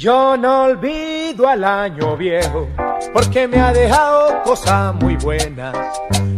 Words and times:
Yo 0.00 0.34
no 0.34 0.62
olvido 0.62 1.46
al 1.46 1.62
año 1.62 2.16
viejo, 2.16 2.66
porque 3.12 3.46
me 3.46 3.60
ha 3.60 3.70
dejado 3.70 4.42
cosas 4.44 4.94
muy 4.94 5.14
buenas. 5.16 5.76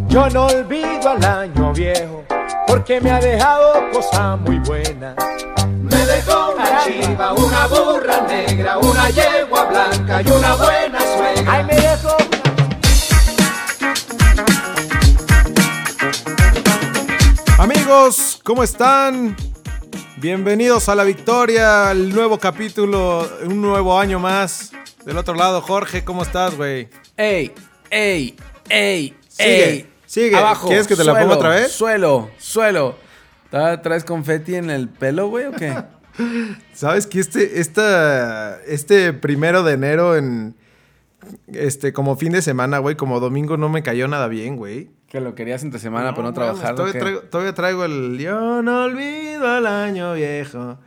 Yo 0.09 0.29
no 0.31 0.47
olvido 0.47 1.11
al 1.11 1.25
año 1.25 1.73
viejo, 1.73 2.25
porque 2.67 3.01
me 3.01 3.13
ha 3.13 3.21
dejado 3.21 3.89
cosas 3.93 4.41
muy 4.41 4.59
buenas. 4.59 5.15
Me 5.81 5.97
dejó 6.07 6.55
una 6.55 6.85
chiva, 6.85 7.33
una 7.35 7.67
burra 7.69 8.21
negra, 8.23 8.79
una 8.79 9.11
yegua 9.11 9.65
blanca 9.67 10.23
y 10.23 10.29
una 10.29 10.55
buena 10.57 10.99
suegra. 10.99 11.53
Ay, 11.53 11.65
me 11.65 11.77
dejó 11.77 12.17
Amigos, 17.59 18.41
¿cómo 18.43 18.65
están? 18.65 19.37
Bienvenidos 20.23 20.89
a 20.89 20.95
la 20.95 21.03
victoria, 21.03 21.91
al 21.91 22.11
nuevo 22.11 22.39
capítulo, 22.39 23.29
un 23.45 23.61
nuevo 23.61 23.99
año 23.99 24.21
más. 24.21 24.71
Del 25.05 25.19
otro 25.19 25.35
lado, 25.35 25.61
Jorge, 25.61 26.05
¿cómo 26.05 26.23
estás, 26.23 26.57
güey? 26.57 26.89
¡Ey! 27.17 27.51
¡Ey! 27.91 28.37
¡Ey! 28.69 29.17
Sigue, 29.27 29.65
¡Ey! 29.69 29.91
sigue. 30.07 30.37
Abajo. 30.37 30.69
¿Quieres 30.69 30.87
que 30.87 30.95
te 30.95 31.03
la 31.03 31.11
suelo, 31.11 31.27
ponga 31.27 31.35
otra 31.39 31.49
vez? 31.49 31.73
Suelo, 31.73 32.31
suelo. 32.39 32.95
¿Tra- 33.51 33.83
¿Traes 33.83 34.05
confeti 34.05 34.55
en 34.55 34.71
el 34.71 34.89
pelo, 34.89 35.27
güey, 35.27 35.47
o 35.47 35.53
qué? 35.53 35.75
¿Sabes 36.73 37.09
que 37.09 37.19
este, 37.19 37.59
esta, 37.61 38.61
este 38.63 39.13
primero 39.13 39.65
de 39.65 39.73
enero 39.73 40.17
en, 40.17 40.55
este, 41.49 41.93
como 41.93 42.15
fin 42.15 42.31
de 42.31 42.43
semana, 42.43 42.79
güey, 42.79 42.95
como 42.95 43.19
domingo 43.19 43.57
no 43.57 43.69
me 43.69 43.83
cayó 43.83 44.07
nada 44.07 44.29
bien, 44.29 44.55
güey? 44.55 44.89
Que 45.13 45.21
lo 45.21 45.35
querías 45.35 45.63
entre 45.63 45.79
semana, 45.79 46.13
no 46.13 46.17
mames, 46.17 46.33
trabajar. 46.33 46.73
¿o 46.73 46.77
Todavía 46.77 46.99
traigo, 46.99 47.21
todavía 47.21 47.53
traigo 47.53 47.85
el 47.85 48.19
yo 48.19 48.63
no 48.63 48.85
olvido 48.85 49.47
al 49.47 49.67
año 49.67 50.15
viejo. 50.15 50.79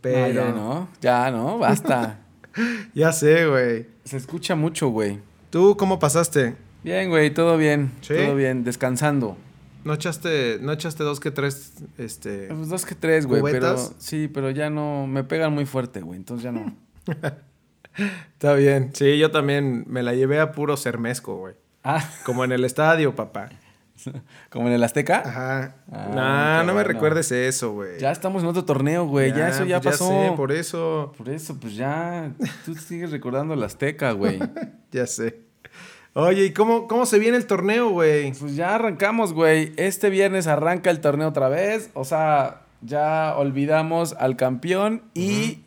Pero 0.00 0.26
Ah, 0.26 0.28
ya 0.28 0.48
no, 0.52 0.88
ya 1.00 1.30
no, 1.32 1.58
basta. 1.58 2.20
ya 2.94 3.10
sé, 3.10 3.48
güey. 3.48 3.88
Se 4.04 4.16
escucha 4.16 4.54
mucho, 4.54 4.90
güey. 4.90 5.18
¿Tú 5.50 5.76
cómo 5.76 5.98
pasaste? 5.98 6.54
Bien, 6.84 7.08
güey, 7.08 7.34
todo 7.34 7.56
bien. 7.56 7.90
¿Sí? 8.00 8.14
Todo 8.14 8.36
bien, 8.36 8.62
descansando. 8.62 9.36
¿No 9.82 9.94
echaste, 9.94 10.58
no 10.60 10.70
echaste 10.70 11.02
dos 11.02 11.18
que 11.18 11.32
tres, 11.32 11.72
este... 11.98 12.46
Pues 12.54 12.68
dos 12.68 12.86
que 12.86 12.94
tres, 12.94 13.26
güey, 13.26 13.42
pero 13.42 13.76
sí, 13.98 14.28
pero 14.32 14.50
ya 14.50 14.70
no, 14.70 15.08
me 15.08 15.24
pegan 15.24 15.52
muy 15.52 15.66
fuerte, 15.66 16.00
güey, 16.00 16.16
entonces 16.16 16.44
ya 16.44 16.52
no. 16.52 16.76
Está 18.34 18.54
bien. 18.54 18.90
Sí, 18.94 19.18
yo 19.18 19.32
también 19.32 19.84
me 19.88 20.04
la 20.04 20.14
llevé 20.14 20.38
a 20.38 20.52
puro 20.52 20.76
sermesco, 20.76 21.38
güey. 21.38 21.54
Ah, 21.82 22.08
Como 22.24 22.44
en 22.44 22.52
el 22.52 22.64
estadio, 22.64 23.16
papá. 23.16 23.50
como 24.50 24.68
en 24.68 24.74
el 24.74 24.84
Azteca. 24.84 25.22
Ajá. 25.24 25.76
Ah, 25.92 26.08
no, 26.08 26.58
no 26.58 26.66
me 26.66 26.72
bueno. 26.74 26.88
recuerdes 26.88 27.30
eso, 27.32 27.72
güey. 27.72 27.98
Ya 27.98 28.10
estamos 28.12 28.42
en 28.42 28.48
otro 28.48 28.64
torneo, 28.64 29.06
güey, 29.06 29.32
ya, 29.32 29.48
eso 29.48 29.64
ya 29.64 29.80
pues 29.80 29.98
pasó. 29.98 30.08
sé, 30.08 30.32
por 30.36 30.52
eso. 30.52 31.12
Por 31.16 31.28
eso, 31.28 31.58
pues 31.60 31.74
ya, 31.76 32.32
tú 32.64 32.74
sigues 32.74 33.10
recordando 33.10 33.54
el 33.54 33.62
Azteca, 33.62 34.12
güey. 34.12 34.38
Ya 34.92 35.08
sé. 35.08 35.40
Oye, 36.12 36.44
¿y 36.44 36.52
cómo, 36.52 36.86
cómo 36.86 37.04
se 37.04 37.18
viene 37.18 37.36
el 37.36 37.46
torneo, 37.46 37.90
güey? 37.90 38.32
Pues 38.34 38.54
ya 38.54 38.76
arrancamos, 38.76 39.32
güey. 39.32 39.72
Este 39.76 40.08
viernes 40.08 40.46
arranca 40.46 40.90
el 40.90 41.00
torneo 41.00 41.28
otra 41.30 41.48
vez. 41.48 41.90
O 41.94 42.04
sea, 42.04 42.62
ya 42.80 43.34
olvidamos 43.36 44.12
al 44.12 44.36
campeón 44.36 45.02
y 45.14 45.64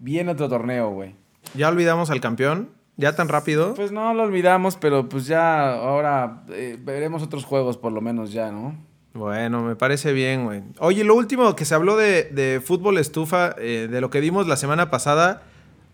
viene 0.00 0.32
otro 0.32 0.48
torneo, 0.48 0.88
güey. 0.90 1.14
¿Ya 1.54 1.68
olvidamos 1.68 2.08
al 2.08 2.22
campeón? 2.22 2.70
¿Ya 2.96 3.14
tan 3.16 3.28
rápido? 3.28 3.74
Pues 3.74 3.90
no 3.90 4.12
lo 4.14 4.22
olvidamos, 4.22 4.76
pero 4.76 5.08
pues 5.08 5.26
ya 5.26 5.74
ahora 5.74 6.44
eh, 6.50 6.78
veremos 6.80 7.22
otros 7.22 7.44
juegos 7.44 7.76
por 7.76 7.92
lo 7.92 8.00
menos 8.00 8.32
ya, 8.32 8.50
¿no? 8.50 8.76
Bueno, 9.14 9.62
me 9.62 9.76
parece 9.76 10.12
bien, 10.12 10.44
güey. 10.44 10.62
Oye, 10.78 11.04
lo 11.04 11.14
último 11.14 11.54
que 11.54 11.64
se 11.64 11.74
habló 11.74 11.96
de, 11.96 12.24
de 12.24 12.60
fútbol 12.64 12.98
estufa, 12.98 13.54
eh, 13.58 13.88
de 13.90 14.00
lo 14.00 14.10
que 14.10 14.20
dimos 14.20 14.46
la 14.46 14.56
semana 14.56 14.90
pasada, 14.90 15.42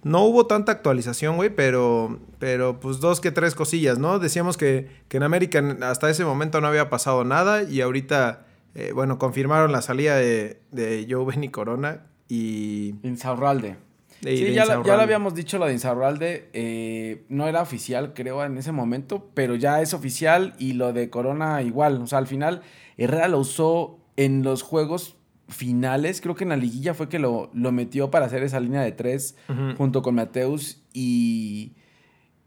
no 0.04 0.22
hubo 0.22 0.46
tanta 0.46 0.70
actualización, 0.72 1.36
güey, 1.36 1.50
pero, 1.50 2.20
pero 2.38 2.78
pues 2.78 3.00
dos 3.00 3.20
que 3.20 3.32
tres 3.32 3.54
cosillas, 3.54 3.98
¿no? 3.98 4.18
Decíamos 4.20 4.56
que, 4.56 4.88
que 5.08 5.16
en 5.16 5.24
América 5.24 5.62
hasta 5.82 6.08
ese 6.08 6.24
momento 6.24 6.60
no 6.60 6.68
había 6.68 6.88
pasado 6.90 7.24
nada 7.24 7.64
y 7.64 7.80
ahorita, 7.80 8.46
eh, 8.74 8.92
bueno, 8.94 9.18
confirmaron 9.18 9.72
la 9.72 9.82
salida 9.82 10.16
de, 10.16 10.60
de 10.70 11.06
Joe 11.08 11.24
Benny 11.24 11.48
Corona 11.48 12.02
y... 12.28 12.94
Insaurralde. 13.02 13.76
De- 14.22 14.36
sí, 14.36 14.44
de 14.44 14.54
ya, 14.54 14.64
lo- 14.64 14.84
ya 14.84 14.96
lo 14.96 15.02
habíamos 15.02 15.34
dicho, 15.34 15.58
lo 15.58 15.66
de 15.66 15.72
Insaurralde. 15.72 16.48
eh, 16.52 17.24
no 17.28 17.46
era 17.48 17.62
oficial, 17.62 18.12
creo, 18.14 18.44
en 18.44 18.58
ese 18.58 18.72
momento, 18.72 19.30
pero 19.34 19.54
ya 19.54 19.80
es 19.80 19.94
oficial 19.94 20.54
y 20.58 20.72
lo 20.74 20.92
de 20.92 21.10
Corona 21.10 21.62
igual. 21.62 22.00
O 22.02 22.06
sea, 22.06 22.18
al 22.18 22.26
final, 22.26 22.62
Herrera 22.96 23.28
lo 23.28 23.38
usó 23.38 23.98
en 24.16 24.42
los 24.42 24.62
juegos 24.62 25.16
finales. 25.48 26.20
Creo 26.20 26.34
que 26.34 26.44
en 26.44 26.50
la 26.50 26.56
liguilla 26.56 26.92
fue 26.94 27.08
que 27.08 27.18
lo, 27.18 27.50
lo 27.54 27.72
metió 27.72 28.10
para 28.10 28.26
hacer 28.26 28.42
esa 28.42 28.60
línea 28.60 28.82
de 28.82 28.92
tres 28.92 29.36
junto 29.76 30.02
con 30.02 30.14
Mateus 30.16 30.82
y, 30.92 31.72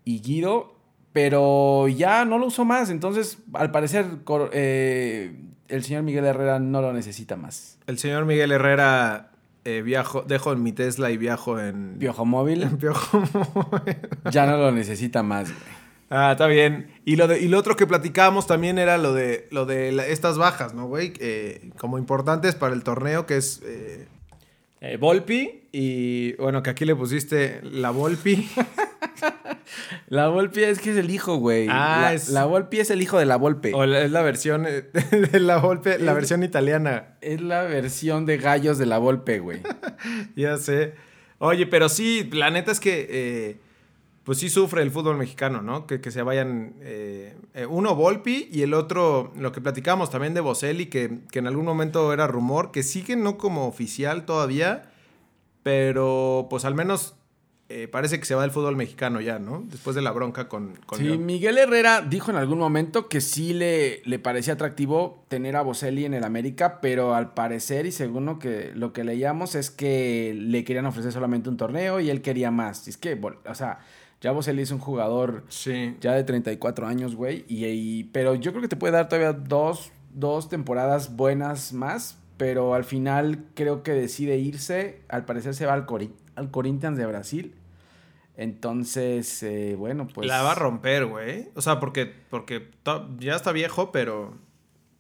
y 0.06 0.22
Guido. 0.22 0.76
Pero 1.14 1.88
ya 1.90 2.24
no 2.26 2.38
lo 2.38 2.46
usó 2.48 2.64
más. 2.64 2.90
Entonces, 2.90 3.40
al 3.53 3.72
parecer, 3.72 4.06
eh, 4.53 5.42
el 5.68 5.84
señor 5.84 6.03
Miguel 6.03 6.24
Herrera 6.26 6.59
no 6.59 6.82
lo 6.82 6.94
necesita 6.94 7.36
más. 7.36 7.78
El 7.88 7.98
señor 7.98 8.26
Miguel 8.26 8.52
Herrera 8.52 9.31
eh, 9.66 9.81
viajo, 9.81 10.22
dejo 10.23 10.51
en 10.53 10.63
mi 10.63 10.72
Tesla 10.72 11.11
y 11.11 11.17
viajo 11.17 11.59
en... 11.59 11.97
Piojo 11.99 12.25
móvil 12.25 12.63
en 12.63 12.77
Piojo. 12.77 13.22
ya 14.31 14.45
no 14.45 14.57
lo 14.57 14.72
necesita 14.72 15.23
más, 15.23 15.49
güey. 15.51 15.81
Ah, 16.13 16.33
está 16.33 16.47
bien. 16.47 16.91
Y 17.05 17.16
lo, 17.16 17.27
de, 17.29 17.39
y 17.39 17.47
lo 17.47 17.57
otro 17.57 17.77
que 17.77 17.88
platicábamos 17.88 18.45
también 18.45 18.77
era 18.77 18.97
lo 18.97 19.13
de, 19.13 19.47
lo 19.49 19.66
de 19.66 19.94
la- 19.94 20.05
estas 20.07 20.38
bajas, 20.38 20.73
¿no, 20.73 20.85
güey? 20.88 21.13
Eh, 21.19 21.69
como 21.77 21.97
importantes 21.97 22.53
para 22.55 22.73
el 22.73 22.83
torneo, 22.83 23.25
que 23.25 23.38
es 23.38 23.61
eh, 23.63 24.07
eh, 24.81 24.97
Volpi 24.97 25.69
y, 25.72 26.33
bueno, 26.33 26.63
que 26.63 26.69
aquí 26.69 26.83
le 26.83 26.95
pusiste 26.97 27.61
la 27.63 27.91
Volpi. 27.91 28.49
La 30.11 30.27
Volpi 30.27 30.61
es 30.63 30.79
que 30.79 30.91
es 30.91 30.97
el 30.97 31.09
hijo, 31.09 31.38
güey. 31.38 31.67
Ah, 31.69 31.99
la, 32.01 32.13
es- 32.13 32.27
la 32.27 32.44
Volpi 32.44 32.81
es 32.81 32.89
el 32.91 33.01
hijo 33.01 33.17
de 33.17 33.25
la 33.25 33.38
Volpe. 33.38 33.72
o 33.73 33.85
la- 33.85 34.01
es 34.01 34.11
la 34.11 34.22
versión 34.22 34.66
eh, 34.67 34.81
de 35.31 35.39
la 35.39 35.59
Volpi, 35.59 35.91
la 35.99 36.13
versión 36.13 36.44
italiana. 36.44 37.16
Es 37.22 37.39
la 37.39 37.63
versión 37.63 38.25
de 38.25 38.38
gallos 38.38 38.77
de 38.77 38.88
la 38.88 38.97
Volpe, 38.97 39.39
güey. 39.39 39.61
Ya 40.35 40.57
sé. 40.57 40.95
Oye, 41.38 41.66
pero 41.66 41.88
sí, 41.88 42.29
la 42.33 42.49
neta 42.49 42.73
es 42.73 42.81
que, 42.81 43.07
eh, 43.09 43.57
pues 44.25 44.38
sí 44.39 44.49
sufre 44.49 44.81
el 44.81 44.91
fútbol 44.91 45.16
mexicano, 45.16 45.61
¿no? 45.61 45.88
Que, 45.88 46.01
que 46.01 46.11
se 46.11 46.23
vayan, 46.23 46.73
eh, 46.81 47.33
uno 47.69 47.95
Volpi 47.95 48.49
y 48.51 48.63
el 48.63 48.73
otro, 48.73 49.31
lo 49.38 49.53
que 49.53 49.61
platicamos 49.61 50.09
también 50.09 50.33
de 50.33 50.41
Boselli, 50.41 50.88
que, 50.88 51.19
que 51.31 51.39
en 51.39 51.47
algún 51.47 51.63
momento 51.66 52.11
era 52.11 52.28
rumor, 52.28 52.72
que 52.72 52.83
sigue 52.83 53.16
no 53.16 53.38
como 53.38 53.66
oficial 53.66 54.25
todavía, 54.25 54.91
pero 55.63 56.47
pues 56.49 56.66
al 56.66 56.75
menos 56.75 57.16
eh, 57.72 57.88
parece 57.88 58.20
que 58.20 58.26
se 58.26 58.36
va 58.36 58.42
del 58.42 58.52
fútbol 58.52 58.76
mexicano 58.76 59.22
ya, 59.22 59.40
¿no? 59.40 59.64
Después 59.70 59.96
de 59.96 60.02
la 60.02 60.12
bronca 60.12 60.48
con... 60.50 60.74
con 60.86 61.00
Sí, 61.00 61.06
León. 61.06 61.26
Miguel 61.26 61.58
Herrera 61.58 62.02
dijo 62.02 62.32
en 62.32 62.38
algún 62.38 62.58
momento 62.59 63.08
que 63.09 63.22
sí 63.22 63.54
le, 63.54 64.02
le 64.06 64.20
parecía 64.20 64.54
atractivo 64.54 65.24
tener 65.28 65.56
a 65.56 65.62
Boselli 65.62 66.06
en 66.06 66.14
el 66.14 66.24
América, 66.24 66.80
pero 66.82 67.16
al 67.16 67.34
parecer, 67.34 67.86
y 67.86 67.92
según 67.92 68.26
lo 68.26 68.40
que, 68.40 68.72
lo 68.76 68.94
que 68.94 69.04
leíamos, 69.04 69.56
es 69.56 69.72
que 69.72 70.34
le 70.38 70.64
querían 70.64 70.86
ofrecer 70.86 71.12
solamente 71.12 71.50
un 71.50 71.58
torneo 71.58 72.00
y 72.00 72.09
él 72.09 72.22
quería 72.22 72.52
más. 72.52 72.88
Es 72.88 72.98
que, 72.98 73.16
bol- 73.20 73.40
o 73.50 73.56
sea, 73.56 73.80
ya 74.22 74.32
Boselli 74.32 74.62
es 74.62 74.72
un 74.72 74.80
jugador 74.80 75.44
Sí. 75.50 75.96
ya 76.02 76.14
de 76.14 76.24
34 76.24 76.88
años, 76.88 77.16
güey. 77.16 77.46
Y, 77.48 77.66
y- 77.66 78.03
pero 78.06 78.36
yo 78.36 78.52
creo 78.52 78.62
que 78.62 78.68
te 78.68 78.76
puede 78.76 78.94
dar 78.94 79.09
todavía 79.09 79.34
dos, 79.34 79.92
dos 80.14 80.50
temporadas 80.50 81.16
buenas 81.16 81.74
más. 81.74 82.18
Pero 82.38 82.74
al 82.74 82.84
final 82.86 83.46
creo 83.53 83.84
que 83.84 83.92
decide 83.92 84.38
irse. 84.38 85.02
Al 85.09 85.26
parecer 85.26 85.53
se 85.53 85.68
va 85.68 85.74
al, 85.74 85.86
Cori- 85.86 86.12
al 86.36 86.50
Corinthians 86.50 86.98
de 86.98 87.06
Brasil. 87.06 87.53
Entonces, 88.41 89.44
eh, 89.44 89.75
bueno, 89.78 90.07
pues... 90.07 90.28
la 90.28 90.41
va 90.41 90.53
a 90.53 90.56
romper, 90.56 91.06
güey. 91.06 91.50
O 91.56 91.62
sea, 91.62 91.79
porque, 91.79 92.12
porque 92.29 92.69
ya 93.19 93.35
está 93.35 93.52
viejo, 93.52 93.91
pero, 93.91 94.34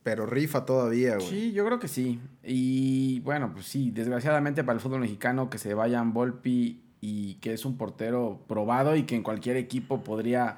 pero 0.03 0.25
rifa 0.27 0.65
todavía, 0.65 1.15
güey. 1.15 1.27
Sí, 1.27 1.51
yo 1.51 1.65
creo 1.65 1.79
que 1.79 1.87
sí. 1.87 2.19
Y 2.43 3.19
bueno, 3.21 3.51
pues 3.53 3.65
sí, 3.65 3.89
desgraciadamente 3.91 4.63
para 4.63 4.75
el 4.75 4.79
fútbol 4.79 4.99
mexicano 5.01 5.49
que 5.49 5.57
se 5.57 5.73
vayan 5.73 6.13
Volpi 6.13 6.83
y 7.01 7.35
que 7.35 7.53
es 7.53 7.65
un 7.65 7.77
portero 7.77 8.43
probado 8.47 8.95
y 8.95 9.03
que 9.03 9.15
en 9.15 9.23
cualquier 9.23 9.57
equipo 9.57 10.03
podría 10.03 10.57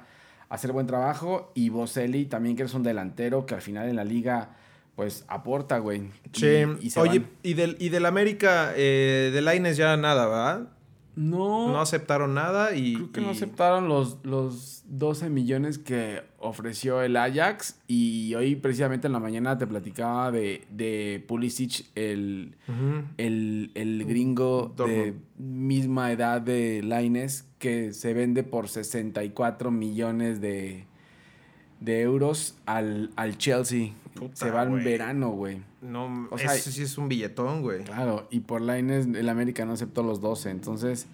hacer 0.50 0.72
buen 0.72 0.86
trabajo. 0.86 1.52
Y 1.54 1.70
Boselli 1.70 2.26
también 2.26 2.54
que 2.54 2.64
es 2.64 2.74
un 2.74 2.82
delantero 2.82 3.46
que 3.46 3.54
al 3.54 3.62
final 3.62 3.88
en 3.88 3.96
la 3.96 4.04
liga 4.04 4.56
pues 4.94 5.24
aporta, 5.28 5.78
güey. 5.78 6.02
Y- 6.34 6.38
Sí, 6.38 6.46
y 6.80 6.90
se 6.90 7.00
oye, 7.00 7.18
van. 7.20 7.30
y 7.42 7.54
del, 7.54 7.76
y 7.80 7.88
del 7.88 8.06
América, 8.06 8.72
eh, 8.76 9.30
de 9.32 9.40
Laines 9.40 9.76
ya 9.76 9.96
nada, 9.96 10.26
¿verdad? 10.26 10.68
No, 11.16 11.68
No 11.72 11.80
aceptaron 11.80 12.34
nada 12.34 12.74
y... 12.74 12.94
creo 12.94 13.12
que 13.12 13.20
no 13.20 13.30
aceptaron 13.30 13.88
los, 13.88 14.18
los 14.24 14.82
12 14.86 15.30
millones 15.30 15.78
que 15.78 16.22
ofreció 16.38 17.02
el 17.02 17.16
Ajax. 17.16 17.80
Y 17.86 18.34
hoy 18.34 18.56
precisamente 18.56 19.06
en 19.06 19.12
la 19.12 19.20
mañana 19.20 19.56
te 19.58 19.66
platicaba 19.66 20.32
de, 20.32 20.66
de 20.70 21.24
Pulisic, 21.26 21.86
el... 21.94 22.56
El, 23.16 23.70
el 23.74 24.04
gringo 24.04 24.74
de 24.76 25.14
misma 25.38 26.12
edad 26.12 26.40
de 26.40 26.82
Laines 26.82 27.46
que 27.58 27.92
se 27.92 28.14
vende 28.14 28.42
por 28.42 28.68
64 28.68 29.70
millones 29.70 30.40
de, 30.40 30.86
de 31.84 32.00
euros 32.02 32.56
al, 32.66 33.10
al 33.16 33.36
Chelsea. 33.38 33.92
Puta, 34.14 34.36
se 34.36 34.50
va 34.50 34.62
en 34.62 34.70
güey. 34.70 34.84
verano, 34.84 35.30
güey. 35.30 35.62
No, 35.82 36.28
O 36.30 36.38
sea, 36.38 36.54
ese 36.54 36.70
sí 36.72 36.82
es 36.82 36.96
un 36.98 37.08
billetón, 37.08 37.62
güey. 37.62 37.82
Claro, 37.84 38.26
y 38.30 38.40
por 38.40 38.60
Laines 38.60 39.06
el 39.06 39.28
América 39.28 39.64
no 39.64 39.72
aceptó 39.72 40.02
los 40.02 40.20
12. 40.20 40.50
Entonces, 40.50 41.06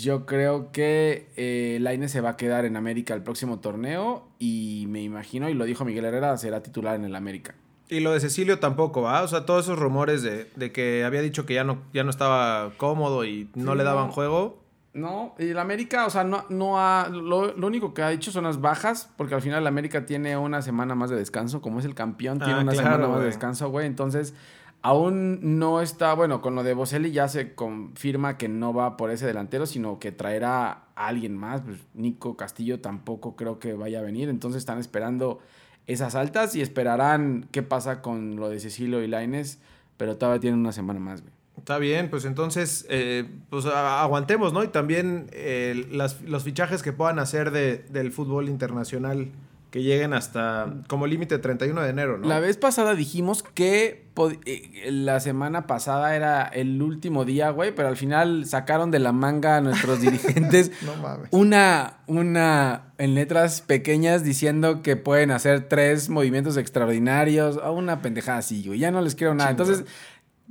Yo 0.00 0.26
creo 0.26 0.70
que 0.70 1.26
eh, 1.36 1.78
Laine 1.80 2.08
se 2.08 2.20
va 2.20 2.30
a 2.30 2.36
quedar 2.36 2.64
en 2.66 2.76
América 2.76 3.14
el 3.14 3.22
próximo 3.22 3.58
torneo 3.58 4.28
y 4.38 4.84
me 4.88 5.02
imagino, 5.02 5.48
y 5.48 5.54
lo 5.54 5.64
dijo 5.64 5.84
Miguel 5.84 6.04
Herrera, 6.04 6.36
será 6.36 6.62
titular 6.62 6.94
en 6.94 7.04
el 7.04 7.16
América. 7.16 7.54
Y 7.88 7.98
lo 8.00 8.12
de 8.12 8.20
Cecilio 8.20 8.60
tampoco, 8.60 9.02
¿va? 9.02 9.22
O 9.22 9.28
sea, 9.28 9.44
todos 9.44 9.64
esos 9.64 9.78
rumores 9.78 10.22
de, 10.22 10.46
de 10.54 10.70
que 10.70 11.02
había 11.04 11.20
dicho 11.20 11.44
que 11.46 11.54
ya 11.54 11.64
no, 11.64 11.78
ya 11.92 12.04
no 12.04 12.10
estaba 12.10 12.72
cómodo 12.76 13.24
y 13.24 13.48
no 13.56 13.72
Sí, 13.72 13.78
le 13.78 13.84
daban 13.84 14.06
no. 14.06 14.12
juego. 14.12 14.61
No, 14.94 15.34
y 15.38 15.48
el 15.48 15.58
América, 15.58 16.06
o 16.06 16.10
sea, 16.10 16.22
no, 16.22 16.44
no 16.50 16.78
ha. 16.78 17.08
Lo, 17.08 17.54
lo 17.56 17.66
único 17.66 17.94
que 17.94 18.02
ha 18.02 18.12
hecho 18.12 18.30
son 18.30 18.44
las 18.44 18.60
bajas, 18.60 19.10
porque 19.16 19.34
al 19.34 19.40
final 19.40 19.60
el 19.60 19.66
América 19.66 20.04
tiene 20.04 20.36
una 20.36 20.60
semana 20.60 20.94
más 20.94 21.08
de 21.08 21.16
descanso. 21.16 21.62
Como 21.62 21.78
es 21.78 21.86
el 21.86 21.94
campeón, 21.94 22.38
tiene 22.38 22.54
Ah, 22.54 22.60
una 22.62 22.72
claro, 22.72 22.88
semana 22.90 23.08
más 23.08 23.20
de 23.20 23.26
descanso, 23.26 23.70
güey. 23.70 23.86
Entonces, 23.86 24.34
aún 24.82 25.58
no 25.58 25.80
está. 25.80 26.12
Bueno, 26.12 26.42
con 26.42 26.54
lo 26.54 26.62
de 26.62 26.74
Boselli 26.74 27.10
ya 27.10 27.28
se 27.28 27.54
confirma 27.54 28.36
que 28.36 28.48
no 28.48 28.74
va 28.74 28.98
por 28.98 29.10
ese 29.10 29.24
delantero, 29.26 29.64
sino 29.64 29.98
que 29.98 30.12
traerá 30.12 30.84
a 30.94 31.06
alguien 31.06 31.38
más. 31.38 31.62
Pues 31.62 31.78
Nico 31.94 32.36
Castillo 32.36 32.80
tampoco 32.80 33.34
creo 33.34 33.58
que 33.58 33.72
vaya 33.72 34.00
a 34.00 34.02
venir. 34.02 34.28
Entonces, 34.28 34.58
están 34.58 34.78
esperando 34.78 35.38
esas 35.86 36.14
altas 36.14 36.54
y 36.54 36.60
esperarán 36.60 37.48
qué 37.50 37.62
pasa 37.62 38.02
con 38.02 38.36
lo 38.36 38.50
de 38.50 38.60
Cecilio 38.60 39.02
y 39.02 39.08
Laines, 39.08 39.58
pero 39.96 40.18
todavía 40.18 40.40
tienen 40.40 40.60
una 40.60 40.72
semana 40.72 41.00
más, 41.00 41.22
güey. 41.22 41.32
Está 41.62 41.78
bien, 41.78 42.10
pues 42.10 42.24
entonces, 42.24 42.86
eh, 42.88 43.24
pues 43.48 43.66
aguantemos, 43.66 44.52
¿no? 44.52 44.64
Y 44.64 44.68
también 44.68 45.28
eh, 45.32 45.86
las- 45.92 46.20
los 46.22 46.42
fichajes 46.42 46.82
que 46.82 46.92
puedan 46.92 47.20
hacer 47.20 47.52
de, 47.52 47.84
del 47.88 48.10
fútbol 48.10 48.48
internacional 48.48 49.28
que 49.70 49.82
lleguen 49.82 50.12
hasta 50.12 50.66
como 50.86 51.06
límite 51.06 51.38
31 51.38 51.80
de 51.80 51.88
enero, 51.88 52.18
¿no? 52.18 52.28
La 52.28 52.40
vez 52.40 52.58
pasada 52.58 52.94
dijimos 52.94 53.42
que 53.42 54.04
eh, 54.44 54.90
la 54.90 55.18
semana 55.20 55.66
pasada 55.66 56.14
era 56.14 56.42
el 56.44 56.82
último 56.82 57.24
día, 57.24 57.48
güey, 57.48 57.74
pero 57.74 57.88
al 57.88 57.96
final 57.96 58.44
sacaron 58.44 58.90
de 58.90 58.98
la 58.98 59.12
manga 59.12 59.56
a 59.56 59.60
nuestros 59.62 60.00
dirigentes 60.02 60.72
No 60.84 60.94
mames. 60.96 61.28
una, 61.30 62.00
una 62.06 62.92
en 62.98 63.14
letras 63.14 63.62
pequeñas 63.62 64.22
diciendo 64.24 64.82
que 64.82 64.96
pueden 64.96 65.30
hacer 65.30 65.66
tres 65.68 66.10
movimientos 66.10 66.58
extraordinarios 66.58 67.56
o 67.56 67.72
una 67.72 68.02
pendejada 68.02 68.38
así, 68.38 68.64
güey. 68.66 68.78
Ya 68.78 68.90
no 68.90 69.00
les 69.00 69.14
quiero 69.14 69.34
nada. 69.34 69.50
Chingón. 69.56 69.68
Entonces, 69.70 69.94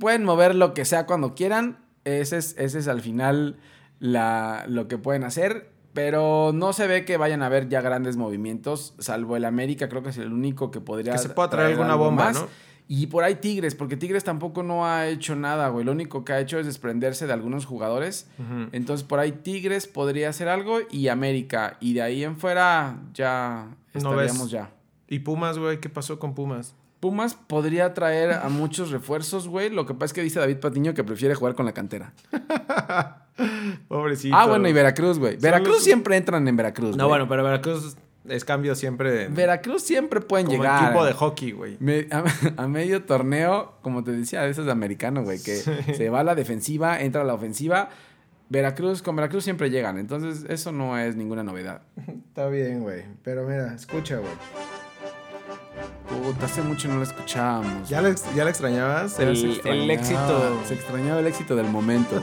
pueden 0.02 0.24
mover 0.24 0.56
lo 0.56 0.74
que 0.74 0.84
sea 0.84 1.06
cuando 1.06 1.34
quieran. 1.36 1.78
Ese 2.04 2.36
es, 2.38 2.56
ese 2.58 2.80
es 2.80 2.88
al 2.88 3.00
final 3.00 3.56
la, 4.00 4.64
lo 4.66 4.88
que 4.88 4.98
pueden 4.98 5.22
hacer. 5.22 5.70
Pero 5.92 6.50
no 6.52 6.72
se 6.72 6.88
ve 6.88 7.04
que 7.04 7.16
vayan 7.18 7.42
a 7.42 7.46
haber 7.46 7.68
ya 7.68 7.80
grandes 7.82 8.16
movimientos, 8.16 8.94
salvo 8.98 9.36
el 9.36 9.44
América, 9.44 9.88
creo 9.88 10.02
que 10.02 10.08
es 10.10 10.18
el 10.18 10.32
único 10.32 10.70
que 10.72 10.80
podría. 10.80 11.12
Que 11.12 11.18
se 11.18 11.28
pueda 11.28 11.50
traer 11.50 11.72
alguna 11.72 11.94
bomba, 11.94 12.32
¿no? 12.32 12.48
Y 12.88 13.06
por 13.06 13.22
ahí 13.24 13.36
Tigres, 13.36 13.74
porque 13.76 13.96
Tigres 13.96 14.24
tampoco 14.24 14.62
no 14.64 14.84
ha 14.86 15.06
hecho 15.06 15.36
nada, 15.36 15.68
güey. 15.68 15.84
Lo 15.84 15.92
único 15.92 16.24
que 16.24 16.32
ha 16.32 16.40
hecho 16.40 16.58
es 16.58 16.66
desprenderse 16.66 17.26
de 17.28 17.32
algunos 17.32 17.64
jugadores. 17.64 18.28
Entonces 18.72 19.06
por 19.06 19.20
ahí 19.20 19.30
Tigres 19.32 19.86
podría 19.86 20.30
hacer 20.30 20.48
algo 20.48 20.78
y 20.90 21.06
América. 21.08 21.76
Y 21.80 21.92
de 21.94 22.02
ahí 22.02 22.24
en 22.24 22.36
fuera 22.36 22.98
ya 23.14 23.68
No 23.94 24.10
ves. 24.16 24.26
estaríamos 24.26 24.50
ya. 24.50 24.70
¿Y 25.08 25.20
Pumas, 25.20 25.58
güey? 25.58 25.78
¿Qué 25.78 25.88
pasó 25.88 26.18
con 26.18 26.34
Pumas? 26.34 26.74
Pumas 27.02 27.34
podría 27.34 27.94
traer 27.94 28.30
a 28.32 28.48
muchos 28.48 28.92
refuerzos, 28.92 29.48
güey. 29.48 29.70
Lo 29.70 29.86
que 29.86 29.92
pasa 29.92 30.04
es 30.04 30.12
que 30.12 30.22
dice 30.22 30.38
David 30.38 30.58
Patiño 30.58 30.94
que 30.94 31.02
prefiere 31.02 31.34
jugar 31.34 31.56
con 31.56 31.66
la 31.66 31.72
cantera. 31.72 32.12
Pobrecito. 33.88 34.36
ah, 34.36 34.46
bueno, 34.46 34.68
y 34.68 34.72
Veracruz, 34.72 35.18
güey. 35.18 35.36
Veracruz 35.36 35.74
los- 35.76 35.82
siempre 35.82 36.16
entran 36.16 36.46
en 36.46 36.56
Veracruz. 36.56 36.96
No, 36.96 37.08
bueno, 37.08 37.28
pero 37.28 37.42
Veracruz 37.42 37.96
es 38.28 38.44
cambio 38.44 38.76
siempre 38.76 39.26
Veracruz 39.26 39.82
siempre 39.82 40.20
pueden 40.20 40.46
como 40.46 40.62
llegar. 40.62 40.84
equipo 40.84 41.04
de 41.04 41.12
hockey, 41.12 41.50
güey. 41.50 41.76
Me- 41.80 42.06
a, 42.12 42.22
a 42.62 42.68
medio 42.68 43.02
torneo, 43.02 43.74
como 43.82 44.04
te 44.04 44.12
decía, 44.12 44.46
eso 44.46 44.60
es 44.60 44.66
de 44.66 44.72
americano, 44.72 45.24
güey, 45.24 45.42
que 45.42 45.56
se 45.56 46.08
va 46.08 46.20
a 46.20 46.24
la 46.24 46.36
defensiva, 46.36 47.00
entra 47.00 47.22
a 47.22 47.24
la 47.24 47.34
ofensiva. 47.34 47.88
Veracruz, 48.48 49.02
con 49.02 49.16
Veracruz 49.16 49.42
siempre 49.42 49.70
llegan, 49.70 49.98
entonces 49.98 50.44
eso 50.48 50.70
no 50.70 50.96
es 50.96 51.16
ninguna 51.16 51.42
novedad. 51.42 51.82
Está 52.28 52.46
bien, 52.46 52.82
güey. 52.82 53.02
Pero 53.24 53.44
mira, 53.44 53.74
escucha, 53.74 54.18
güey. 54.18 54.30
Puta, 56.22 56.46
hace 56.46 56.62
mucho 56.62 56.86
no 56.86 56.98
lo 56.98 57.02
escuchábamos. 57.02 57.88
¿Ya 57.88 58.00
le 58.00 58.10
extrañabas? 58.10 59.18
El, 59.18 59.90
éxito. 59.90 60.62
Se 60.66 60.74
extrañaba 60.74 61.18
el 61.18 61.26
éxito 61.26 61.56
del 61.56 61.66
momento. 61.66 62.22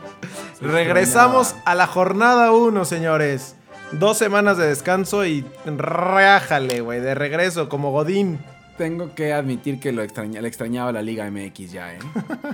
Regresamos 0.60 1.54
a 1.64 1.76
la 1.76 1.86
jornada 1.86 2.50
1, 2.50 2.84
señores. 2.84 3.54
Dos 3.92 4.18
semanas 4.18 4.58
de 4.58 4.66
descanso 4.66 5.24
y 5.24 5.44
rájale, 5.64 6.80
güey, 6.80 6.98
de 6.98 7.14
regreso, 7.14 7.68
como 7.68 7.92
Godín. 7.92 8.40
Tengo 8.76 9.14
que 9.14 9.32
admitir 9.32 9.78
que 9.78 9.92
lo 9.92 10.02
extraña, 10.02 10.40
le 10.40 10.48
extrañaba 10.48 10.90
la 10.90 11.02
Liga 11.02 11.30
MX 11.30 11.70
ya, 11.70 11.94
¿eh? 11.94 11.98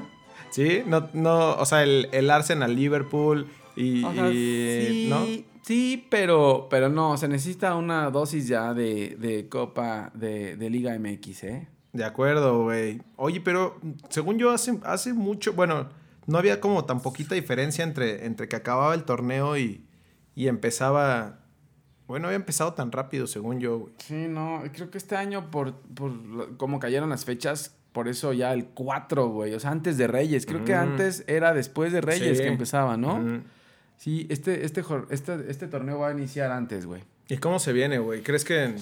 ¿Sí? 0.51 0.83
No, 0.87 1.09
no, 1.15 1.55
o 1.55 1.65
sea, 1.65 1.83
el, 1.83 2.11
el 2.13 2.31
Arsenal 2.31 2.77
Liverpool 2.77 3.49
y. 3.77 4.05
O 4.05 4.13
sea, 4.13 4.31
y- 4.31 4.87
sí, 4.89 5.07
¿No? 5.11 5.27
sí, 5.63 6.07
pero, 6.11 6.67
pero 6.71 6.89
no, 6.89 7.17
se 7.17 7.29
necesita 7.29 7.75
una 7.75 8.11
dosis 8.11 8.47
ya 8.49 8.75
de, 8.75 9.17
de 9.19 9.49
Copa 9.49 10.11
de, 10.15 10.57
de 10.57 10.71
Liga 10.71 10.99
MX, 10.99 11.45
¿eh? 11.45 11.69
De 11.93 12.05
acuerdo, 12.05 12.65
güey. 12.65 13.01
Oye, 13.17 13.41
pero 13.41 13.79
según 14.09 14.39
yo, 14.39 14.51
hace, 14.51 14.79
hace 14.85 15.13
mucho. 15.13 15.53
Bueno, 15.53 15.89
no 16.27 16.39
había 16.39 16.61
como 16.61 16.85
tan 16.85 17.01
poquita 17.01 17.35
diferencia 17.35 17.85
entre, 17.85 18.27
entre 18.27 18.49
que 18.49 18.57
acababa 18.57 18.95
el 18.95 19.05
torneo 19.05 19.57
y, 19.57 19.85
y 20.35 20.49
empezaba. 20.49 21.39
Bueno, 22.07 22.27
había 22.27 22.37
empezado 22.37 22.75
tan 22.75 22.93
rápido, 22.93 23.27
según 23.27 23.61
yo, 23.61 23.79
güey. 23.79 23.95
Sí, 23.99 24.27
no, 24.29 24.63
creo 24.75 24.91
que 24.91 24.99
este 24.99 25.17
año 25.17 25.51
por, 25.51 25.75
por 25.95 26.57
cómo 26.59 26.79
cayeron 26.79 27.09
las 27.09 27.25
fechas, 27.25 27.75
por 27.93 28.09
eso 28.09 28.33
ya 28.35 28.53
el 28.53 28.67
4, 28.67 29.29
güey, 29.29 29.55
o 29.55 29.61
sea, 29.61 29.71
antes 29.71 29.97
de 29.97 30.07
Reyes, 30.07 30.45
creo 30.45 30.65
que 30.67 30.75
Mm. 30.75 30.79
antes 30.81 31.25
era 31.29 31.55
después 31.55 31.93
de 31.95 32.03
Reyes 32.03 32.37
Sí. 32.37 32.43
que 32.45 32.49
empezaba, 32.51 32.99
¿no? 32.99 33.15
Ujú. 33.15 33.41
Sí, 33.97 34.27
este, 34.31 34.65
este, 34.65 34.83
este, 35.11 35.45
este 35.49 35.69
torneo 35.69 35.99
va 36.01 36.09
a 36.09 36.13
iniciar 36.13 36.51
antes, 36.51 36.87
güey. 36.87 37.03
¿Y 37.29 37.39
cómo 37.39 37.59
se 37.59 37.73
viene, 37.73 37.99
güey? 37.99 38.23
¿Crees 38.23 38.45
que. 38.45 38.75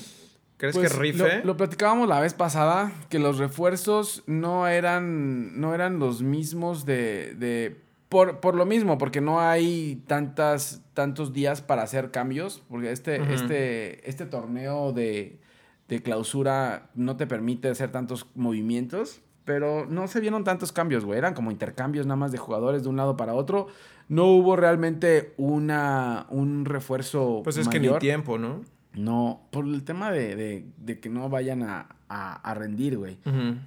¿Crees 0.56 0.74
Pues, 0.76 0.92
que 0.92 0.98
rife? 0.98 1.38
Lo, 1.40 1.44
lo 1.46 1.56
platicábamos 1.56 2.08
la 2.08 2.20
vez 2.20 2.34
pasada, 2.34 2.92
que 3.08 3.18
los 3.18 3.38
refuerzos 3.38 4.22
no 4.26 4.68
eran, 4.68 5.60
no 5.60 5.74
eran 5.74 5.98
los 5.98 6.22
mismos 6.22 6.84
de... 6.84 7.34
de 7.36 7.76
por, 8.08 8.40
por 8.40 8.54
lo 8.54 8.66
mismo, 8.66 8.98
porque 8.98 9.20
no 9.22 9.40
hay 9.40 10.02
tantas, 10.06 10.82
tantos 10.92 11.32
días 11.32 11.62
para 11.62 11.82
hacer 11.82 12.10
cambios, 12.10 12.62
porque 12.68 12.92
este, 12.92 13.16
este, 13.32 14.08
este 14.08 14.26
torneo 14.26 14.92
de, 14.92 15.40
de 15.88 16.02
clausura 16.02 16.90
no 16.94 17.16
te 17.16 17.26
permite 17.26 17.68
hacer 17.70 17.90
tantos 17.90 18.26
movimientos, 18.34 19.22
pero 19.44 19.86
no 19.86 20.06
se 20.08 20.20
vieron 20.20 20.44
tantos 20.44 20.72
cambios, 20.72 21.04
güey, 21.04 21.18
eran 21.18 21.34
como 21.34 21.50
intercambios 21.50 22.06
nada 22.06 22.16
más 22.16 22.32
de 22.32 22.38
jugadores 22.38 22.82
de 22.82 22.88
un 22.88 22.96
lado 22.96 23.16
para 23.16 23.34
otro, 23.34 23.66
no 24.08 24.26
hubo 24.26 24.56
realmente 24.56 25.34
una, 25.36 26.26
un 26.30 26.64
refuerzo 26.64 27.40
Pues 27.44 27.56
es 27.56 27.66
que 27.68 27.80
ni 27.80 27.88
tiempo, 27.98 28.38
¿no? 28.38 28.60
No, 28.94 29.40
por 29.50 29.64
el 29.64 29.84
tema 29.84 30.10
de, 30.10 30.36
de- 30.36 30.66
de 30.76 31.00
que 31.00 31.08
no 31.08 31.28
vayan 31.30 31.62
a, 31.62 31.86
a- 32.10 32.34
a 32.34 32.54
rendir, 32.54 32.98
güey. 32.98 33.16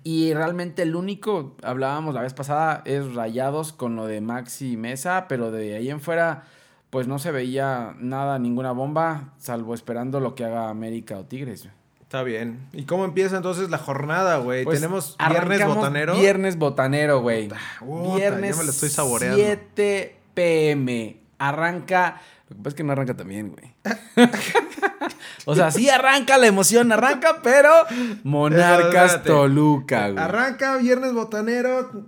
Y 0.04 0.34
realmente 0.36 0.84
el 0.84 0.96
único, 0.96 1.56
hablábamos 1.64 2.14
la 2.14 2.22
vez 2.22 2.36
pasada, 2.36 2.84
es 2.86 3.16
Rayados 3.16 3.74
con 3.74 3.96
lo 3.96 4.06
de 4.06 4.22
Maxi 4.22 4.78
Mesa, 4.78 5.26
pero 5.28 5.50
de 5.52 5.76
ahí 5.78 5.90
en 5.90 6.00
fuera, 6.00 6.44
pues 6.92 7.08
no 7.08 7.18
se 7.18 7.32
veía 7.32 7.96
nada, 8.00 8.38
ninguna 8.38 8.72
bomba, 8.72 9.34
salvo 9.40 9.74
esperando 9.74 10.20
lo 10.20 10.36
que 10.36 10.46
haga 10.46 10.70
América 10.70 11.18
o 11.18 11.26
Tigres. 11.26 11.64
güey. 11.64 11.74
Está 12.16 12.24
bien. 12.24 12.66
¿Y 12.72 12.86
cómo 12.86 13.04
empieza 13.04 13.36
entonces 13.36 13.70
la 13.70 13.78
jornada, 13.78 14.38
güey? 14.38 14.64
Pues, 14.64 14.80
Tenemos 14.80 15.18
viernes 15.30 15.68
botanero. 15.68 16.16
Viernes 16.16 16.58
botanero, 16.58 17.20
güey. 17.20 17.50
Viernes 18.16 18.52
ya 18.56 18.58
me 18.58 18.64
lo 18.64 18.72
estoy 18.72 18.88
saboreando. 18.90 19.36
7 19.36 20.16
pm. 20.34 21.18
Arranca. 21.40 22.22
Lo 22.48 22.56
que 22.56 22.62
pasa 22.62 22.70
es 22.70 22.76
que 22.76 22.84
no 22.86 22.94
arranca 22.94 23.18
también, 23.18 23.50
güey. 23.54 23.74
o 25.46 25.56
sea, 25.56 25.72
sí 25.72 25.90
arranca 25.90 26.38
la 26.38 26.48
emoción, 26.48 26.90
arranca, 26.94 27.42
pero 27.44 27.70
Monarcas. 28.24 29.22
Toluca, 29.24 30.08
güey. 30.12 30.24
Arranca 30.24 30.78
viernes 30.78 31.12
botanero. 31.12 32.06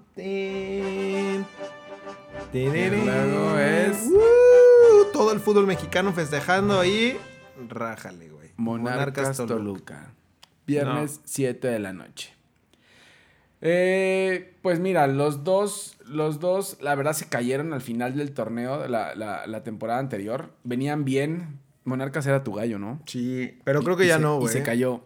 Luego 2.54 3.58
es- 3.60 4.08
Uh, 4.10 5.12
todo 5.12 5.34
el 5.34 5.42
fútbol 5.42 5.68
mexicano 5.68 6.14
festejando 6.14 6.80
ahí. 6.80 7.18
Rájale, 7.68 8.30
güey. 8.30 8.37
Monarcas, 8.58 9.38
Toluca. 9.38 10.12
Viernes 10.66 11.22
7 11.24 11.68
de 11.68 11.80
la 11.80 11.94
noche. 11.94 12.34
Eh, 13.62 14.54
pues 14.62 14.80
mira, 14.80 15.08
los 15.08 15.44
dos, 15.44 15.98
los 16.06 16.40
dos, 16.40 16.78
la 16.82 16.94
verdad, 16.96 17.14
se 17.14 17.28
cayeron 17.28 17.74
al 17.74 17.82
final 17.82 18.16
del 18.16 18.32
torneo, 18.32 18.88
la, 18.88 19.16
la, 19.16 19.48
la 19.48 19.64
temporada 19.64 20.00
anterior. 20.00 20.52
Venían 20.64 21.06
bien. 21.06 21.60
Monarcas 21.86 22.28
era 22.28 22.44
tu 22.44 22.54
gallo, 22.54 22.78
¿no? 22.80 23.02
Sí, 23.06 23.58
pero 23.64 23.82
creo 23.82 23.96
que 23.98 24.04
Y 24.06 24.08
ya 24.10 24.18
se- 24.18 24.22
no, 24.22 24.38
Y 24.38 24.42
güey. 24.42 24.54
se 24.54 24.62
cayó. 24.64 25.04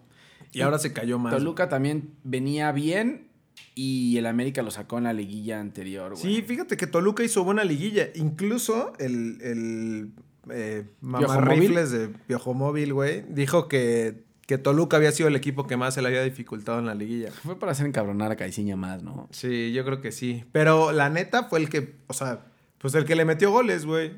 Y 0.52 0.62
ahora 0.62 0.80
se 0.80 0.92
cayó 0.92 1.18
más. 1.20 1.34
Toluca 1.34 1.70
también 1.70 2.10
venía 2.24 2.72
bien 2.74 3.28
y 3.76 4.18
el 4.18 4.26
América 4.26 4.62
lo 4.64 4.72
sacó 4.72 4.98
en 4.98 5.06
la 5.06 5.14
liguilla 5.14 5.62
anterior, 5.62 6.12
güey. 6.16 6.22
Sí, 6.22 6.42
fíjate 6.42 6.76
que 6.76 6.88
Toluca 6.88 7.24
hizo 7.24 7.44
buena 7.46 7.64
liguilla. 7.64 8.08
Incluso 8.16 8.92
el, 9.00 9.38
el 9.42 10.12
eh, 10.50 10.86
¿Piojo 11.00 11.34
mamarrifles 11.34 11.92
de 11.92 12.08
Piojo 12.10 12.54
Móvil, 12.54 12.94
güey, 12.94 13.24
dijo 13.30 13.68
que, 13.68 14.24
que 14.48 14.58
Toluca 14.58 14.98
había 14.98 15.12
sido 15.12 15.30
el 15.30 15.36
equipo 15.36 15.68
que 15.68 15.78
más 15.78 15.94
se 15.94 16.02
le 16.02 16.08
había 16.08 16.24
dificultado 16.24 16.80
en 16.80 16.86
la 16.88 16.96
liguilla. 16.96 17.32
Fue 17.32 17.58
para 17.60 17.74
hacer 17.74 17.86
encabronar 17.86 18.32
a 18.32 18.36
Caiciña 18.36 18.76
más, 18.76 19.04
¿no? 19.04 19.28
Sí, 19.32 19.72
yo 19.72 19.86
creo 19.86 20.02
que 20.02 20.12
sí. 20.12 20.44
Pero 20.52 20.92
la 20.92 21.10
neta 21.10 21.44
fue 21.46 21.60
el 21.60 21.70
que, 21.70 21.96
o 22.08 22.14
sea, 22.14 22.46
Pues 22.80 22.96
el 22.96 23.06
que 23.06 23.16
le 23.16 23.26
metió 23.26 23.52
goles, 23.52 23.86
güey. 23.86 24.14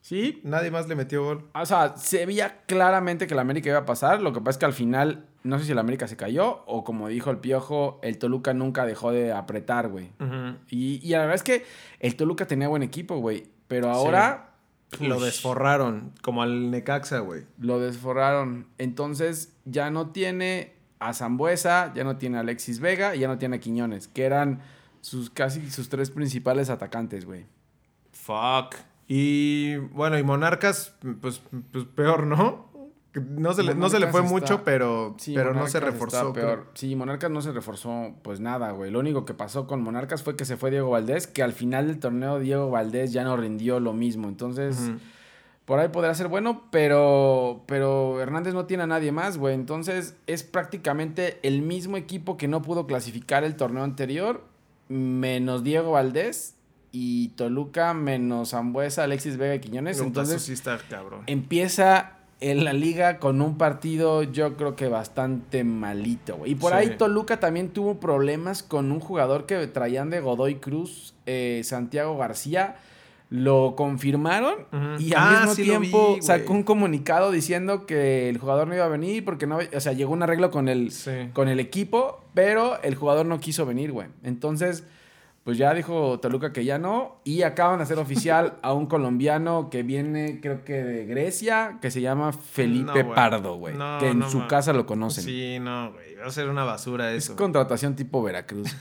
Sí. 0.00 0.40
Nadie 0.42 0.70
más 0.70 0.88
le 0.88 0.94
metió 0.94 1.22
gol. 1.22 1.50
O 1.54 1.66
sea, 1.66 1.94
se 1.98 2.24
veía 2.24 2.62
claramente 2.66 3.26
que 3.26 3.34
la 3.34 3.42
América 3.42 3.68
iba 3.68 3.78
a 3.80 3.84
pasar. 3.84 4.22
Lo 4.22 4.32
que 4.32 4.40
pasa 4.40 4.50
es 4.52 4.58
que 4.58 4.64
al 4.64 4.72
final, 4.72 5.26
no 5.42 5.58
sé 5.58 5.66
si 5.66 5.74
la 5.74 5.82
América 5.82 6.08
se 6.08 6.16
cayó 6.16 6.64
o 6.66 6.82
como 6.82 7.08
dijo 7.08 7.30
el 7.30 7.36
Piojo, 7.38 8.00
el 8.02 8.16
Toluca 8.16 8.54
nunca 8.54 8.86
dejó 8.86 9.10
de 9.12 9.32
apretar, 9.32 9.88
güey. 9.88 10.10
y, 10.70 11.06
y 11.06 11.10
la 11.10 11.18
verdad 11.18 11.34
es 11.34 11.42
que 11.42 11.64
el 12.00 12.16
Toluca 12.16 12.46
tenía 12.46 12.68
buen 12.68 12.82
equipo, 12.82 13.18
güey. 13.18 13.44
Pero 13.66 13.90
ahora... 13.90 14.47
Lo 15.00 15.20
desforraron, 15.20 16.12
como 16.22 16.42
al 16.42 16.70
Necaxa, 16.70 17.18
güey. 17.20 17.44
Lo 17.58 17.78
desforraron. 17.78 18.66
Entonces 18.78 19.52
ya 19.64 19.90
no 19.90 20.10
tiene 20.10 20.74
a 20.98 21.12
Zambuesa, 21.12 21.92
ya 21.94 22.04
no 22.04 22.16
tiene 22.16 22.38
a 22.38 22.40
Alexis 22.40 22.80
Vega 22.80 23.14
y 23.14 23.20
ya 23.20 23.28
no 23.28 23.38
tiene 23.38 23.56
a 23.56 23.60
Quiñones, 23.60 24.08
que 24.08 24.24
eran 24.24 24.60
sus 25.00 25.30
casi 25.30 25.70
sus 25.70 25.88
tres 25.88 26.10
principales 26.10 26.70
atacantes, 26.70 27.24
güey. 27.24 27.46
Fuck. 28.12 28.76
Y 29.06 29.76
bueno, 29.76 30.18
y 30.18 30.22
Monarcas, 30.22 30.94
pues, 31.20 31.40
pues 31.72 31.84
peor, 31.84 32.26
¿no? 32.26 32.67
No 33.14 33.52
se, 33.54 33.62
le, 33.62 33.74
no 33.74 33.88
se 33.88 33.98
le 33.98 34.08
fue 34.08 34.22
mucho, 34.22 34.62
pero, 34.64 35.14
Sí, 35.18 35.32
pero 35.34 35.54
no 35.54 35.66
se 35.66 35.80
reforzó. 35.80 36.32
peor. 36.32 36.66
Sí, 36.74 36.94
Monarcas 36.94 37.30
no 37.30 37.40
se 37.40 37.52
reforzó 37.52 38.14
pues 38.22 38.38
nada, 38.38 38.70
güey. 38.72 38.90
Lo 38.90 39.00
único 39.00 39.24
que 39.24 39.34
pasó 39.34 39.66
con 39.66 39.82
Monarcas 39.82 40.22
fue 40.22 40.36
que 40.36 40.44
se 40.44 40.56
fue 40.56 40.70
Diego 40.70 40.90
Valdés, 40.90 41.26
que 41.26 41.42
al 41.42 41.52
final 41.52 41.86
del 41.86 41.98
torneo 41.98 42.38
Diego 42.38 42.70
Valdés 42.70 43.12
ya 43.12 43.24
no 43.24 43.36
rindió 43.36 43.80
lo 43.80 43.94
mismo. 43.94 44.28
Entonces, 44.28 44.92
por 45.64 45.78
ahí 45.78 45.88
podrá 45.88 46.14
ser 46.14 46.28
bueno, 46.28 46.64
pero, 46.70 47.64
pero 47.66 48.20
Hernández 48.20 48.52
no 48.54 48.66
tiene 48.66 48.82
a 48.84 48.86
nadie 48.86 49.10
más, 49.10 49.38
güey. 49.38 49.54
Entonces, 49.54 50.14
es 50.26 50.42
prácticamente 50.44 51.38
el 51.42 51.62
mismo 51.62 51.96
equipo 51.96 52.36
que 52.36 52.46
no 52.46 52.60
pudo 52.62 52.86
clasificar 52.86 53.42
el 53.42 53.56
torneo 53.56 53.84
anterior, 53.84 54.44
menos 54.88 55.64
Diego 55.64 55.92
Valdés 55.92 56.56
y 56.92 57.28
Toluca, 57.30 57.94
menos 57.94 58.50
Zambuesa, 58.50 59.04
Alexis 59.04 59.38
Vega 59.38 59.54
y 59.54 59.60
Quiñones. 59.60 59.98
Entonces, 60.00 60.42
sí 60.42 60.52
está 60.52 60.78
cabrón. 60.90 61.22
empieza 61.26 62.17
en 62.40 62.64
la 62.64 62.72
liga 62.72 63.18
con 63.18 63.40
un 63.42 63.58
partido 63.58 64.22
yo 64.22 64.56
creo 64.56 64.76
que 64.76 64.88
bastante 64.88 65.64
malito, 65.64 66.36
güey. 66.36 66.52
Y 66.52 66.54
por 66.54 66.70
Sí. 66.72 66.78
ahí 66.78 66.96
Toluca 66.96 67.40
también 67.40 67.70
tuvo 67.70 67.98
problemas 67.98 68.62
con 68.62 68.92
un 68.92 69.00
jugador 69.00 69.46
que 69.46 69.66
traían 69.66 70.08
de 70.10 70.20
Godoy 70.20 70.56
Cruz, 70.56 71.14
eh, 71.26 71.62
Santiago 71.64 72.16
García. 72.16 72.76
Lo 73.30 73.74
confirmaron 73.76 74.54
y 74.98 75.12
al 75.12 75.18
Ah, 75.18 75.30
mismo 75.40 75.54
sí 75.54 75.64
lo 75.66 75.80
vi, 75.80 75.88
tiempo 75.90 76.16
sacó 76.22 76.52
un 76.54 76.62
comunicado 76.62 77.30
diciendo 77.30 77.84
que 77.84 78.30
el 78.30 78.38
jugador 78.38 78.68
no 78.68 78.74
iba 78.74 78.86
a 78.86 78.88
venir 78.88 79.22
porque 79.22 79.46
no, 79.46 79.58
o 79.58 79.80
sea, 79.80 79.92
llegó 79.92 80.14
un 80.14 80.22
arreglo 80.22 80.50
con 80.50 80.66
el, 80.66 80.92
Sí. 80.92 81.10
con 81.34 81.48
el 81.48 81.60
equipo, 81.60 82.24
pero 82.32 82.80
el 82.82 82.94
jugador 82.94 83.26
no 83.26 83.38
quiso 83.38 83.66
venir, 83.66 83.92
güey. 83.92 84.06
Entonces, 84.22 84.84
pues 85.48 85.56
ya 85.56 85.72
dijo 85.72 86.20
Toluca 86.20 86.52
que 86.52 86.66
ya 86.66 86.76
no. 86.78 87.22
Y 87.24 87.40
acaban 87.40 87.78
de 87.78 87.84
hacer 87.84 87.98
oficial 87.98 88.58
a 88.62 88.74
un 88.74 88.84
colombiano 88.84 89.70
que 89.70 89.82
viene, 89.82 90.40
creo 90.42 90.62
que 90.62 90.74
de 90.74 91.06
Grecia, 91.06 91.78
que 91.80 91.90
se 91.90 92.02
llama 92.02 92.34
Felipe 92.34 93.02
No. 93.02 93.14
Pardo, 93.14 93.54
güey. 93.56 93.74
No, 93.74 93.96
que 93.98 94.08
en 94.08 94.18
no 94.18 94.28
su 94.28 94.46
casa 94.46 94.74
lo 94.74 94.84
conocen. 94.84 95.24
Sí, 95.24 95.56
no, 95.58 95.92
güey. 95.92 96.16
Va 96.16 96.26
a 96.26 96.30
ser 96.30 96.50
una 96.50 96.64
basura 96.64 97.14
Es 97.14 97.24
eso. 97.24 97.36
contratación 97.36 97.96
tipo 97.96 98.22
Veracruz. 98.22 98.76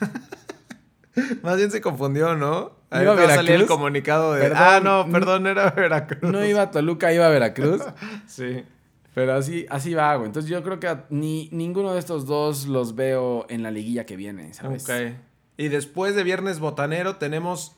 Más 1.42 1.56
bien 1.56 1.72
se 1.72 1.80
confundió, 1.80 2.36
¿no? 2.36 2.74
Ahí 2.90 3.04
¿Iba 3.04 3.14
a 3.14 3.18
salir 3.18 3.38
el 3.40 3.46
Veracruz? 3.46 3.68
comunicado 3.70 4.34
de. 4.34 4.42
Perdón. 4.42 4.58
ah, 4.60 4.82
no, 4.84 5.10
perdón, 5.10 5.48
era 5.48 5.72
Veracruz. 5.72 6.30
no 6.30 6.44
iba 6.44 6.64
a 6.64 6.72
Toluca, 6.72 7.14
iba 7.14 7.28
a 7.28 7.30
Veracruz. 7.30 7.82
Sí. 8.28 8.66
Pero 9.14 9.36
así, 9.36 9.66
así 9.70 9.94
va, 9.94 10.14
güey. 10.16 10.28
Entonces 10.28 10.52
yo 10.52 10.62
creo 10.64 10.82
que 10.82 10.94
ni 11.12 11.48
ninguno 11.54 11.94
de 11.94 12.00
estos 12.00 12.26
dos 12.26 12.68
los 12.68 12.94
veo 12.94 13.46
en 13.48 13.64
la 13.64 13.72
liguilla 13.72 14.06
que 14.06 14.18
viene, 14.18 14.54
¿sabes? 14.54 14.84
Ok. 14.84 15.27
Y 15.58 15.70
después 15.70 16.16
de 16.16 16.24
Viernes 16.24 16.60
Botanero 16.60 17.16
tenemos. 17.18 17.74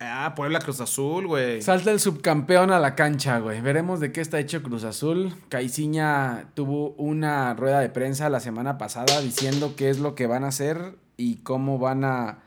Ah, 0.00 0.32
Puebla 0.36 0.60
Cruz 0.60 0.80
Azul, 0.80 1.26
güey. 1.26 1.60
Salta 1.60 1.90
el 1.90 1.98
subcampeón 1.98 2.70
a 2.70 2.78
la 2.78 2.94
cancha, 2.94 3.38
güey. 3.40 3.60
Veremos 3.60 3.98
de 3.98 4.12
qué 4.12 4.20
está 4.20 4.38
hecho 4.38 4.62
Cruz 4.62 4.84
Azul. 4.84 5.34
Caiciña 5.48 6.46
tuvo 6.54 6.90
una 6.92 7.52
rueda 7.54 7.80
de 7.80 7.88
prensa 7.88 8.28
la 8.28 8.38
semana 8.38 8.78
pasada 8.78 9.20
diciendo 9.20 9.74
qué 9.76 9.90
es 9.90 9.98
lo 9.98 10.14
que 10.14 10.28
van 10.28 10.44
a 10.44 10.48
hacer 10.48 10.94
y 11.16 11.38
cómo 11.38 11.80
van 11.80 12.04
a, 12.04 12.38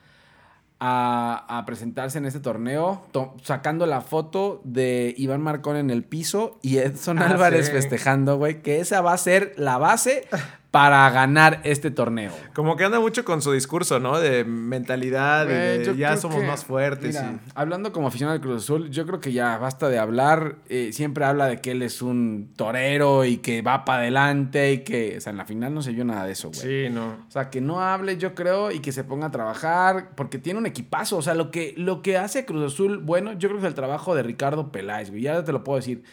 a, 0.80 1.58
a 1.58 1.66
presentarse 1.66 2.20
en 2.20 2.26
este 2.26 2.40
torneo. 2.40 3.06
To- 3.12 3.36
sacando 3.44 3.86
la 3.86 4.00
foto 4.00 4.62
de 4.64 5.14
Iván 5.18 5.42
Marcón 5.42 5.76
en 5.76 5.90
el 5.90 6.06
piso 6.06 6.58
y 6.62 6.78
Edson 6.78 7.20
Ah, 7.20 7.28
Álvarez 7.32 7.66
sí. 7.68 7.74
festejando, 7.74 8.38
güey. 8.38 8.62
Que 8.62 8.80
esa 8.80 9.02
va 9.02 9.12
a 9.12 9.18
ser 9.18 9.54
la 9.58 9.78
base 9.78 10.26
para 10.72 11.10
ganar 11.10 11.60
este 11.66 11.92
torneo. 11.92 12.32
Como 12.54 12.78
que 12.78 12.86
anda 12.86 13.02
mucho 13.02 13.26
con 13.26 13.42
su 13.42 13.52
discurso, 13.52 14.00
¿no? 14.00 14.22
De 14.22 14.46
mentalidad, 14.46 15.44
y 15.44 15.50
Güey, 15.50 15.78
de 15.86 15.98
ya 15.98 16.16
somos 16.16 16.40
que- 16.40 16.48
más 16.48 16.64
fuertes. 16.64 17.14
mira, 17.14 17.34
y- 17.46 17.52
Hablando 17.56 17.92
como 17.92 18.08
aficionado 18.08 18.40
del 18.40 18.42
Cruz 18.42 18.64
Azul, 18.64 18.90
yo 18.90 19.06
creo 19.06 19.20
que 19.20 19.34
ya 19.34 19.58
basta 19.58 19.90
de 19.90 20.00
hablar. 20.00 20.56
eh, 20.70 20.94
siempre 20.94 21.26
habla 21.26 21.48
de 21.48 21.60
que 21.60 21.72
él 21.72 21.82
es 21.82 22.02
un 22.02 22.54
torero 22.56 23.26
y 23.26 23.38
que 23.40 23.62
va 23.62 23.84
para 23.84 24.00
adelante 24.04 24.72
y 24.72 24.78
que, 24.86 25.18
o 25.18 25.20
sea, 25.22 25.32
en 25.32 25.38
la 25.38 25.46
final 25.46 25.74
no 25.74 25.82
se 25.82 25.92
vio 25.92 26.06
nada 26.06 26.26
de 26.26 26.32
eso, 26.32 26.50
güey. 26.50 26.62
Sí, 26.62 26.90
no. 26.94 27.18
O 27.28 27.32
sea, 27.32 27.50
que 27.50 27.60
no 27.60 27.82
hable, 27.82 28.16
yo 28.18 28.34
creo, 28.34 28.72
y 28.72 28.80
que 28.80 28.94
se 28.94 29.04
ponga 29.04 29.28
a 29.28 29.32
trabajar, 29.32 30.12
porque 30.16 30.38
tiene 30.38 30.58
un 30.60 30.66
equipazo. 30.68 31.18
O 31.18 31.22
sea, 31.22 31.34
lo 31.34 31.52
que, 31.52 31.74
lo 31.76 32.02
que 32.02 32.18
hace 32.18 32.46
Cruz 32.46 32.72
Azul, 32.74 33.00
bueno, 33.00 33.34
yo 33.34 33.50
creo 33.50 33.60
que 33.60 33.66
es 33.68 33.70
el 33.70 33.76
trabajo 33.76 34.16
de 34.16 34.24
Ricardo 34.24 34.72
Peláez, 34.72 35.10
güey. 35.10 35.24
Ya 35.24 35.44
te 35.44 35.52
lo 35.52 35.66
puedo 35.66 35.76
decir. 35.80 36.04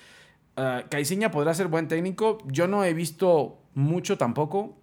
Caiciña 0.88 1.30
podrá 1.30 1.54
ser 1.54 1.68
buen 1.68 1.86
técnico. 1.86 2.38
Yo 2.46 2.66
no 2.66 2.82
he 2.84 2.92
visto 2.92 3.58
mucho 3.78 4.18
tampoco. 4.18 4.76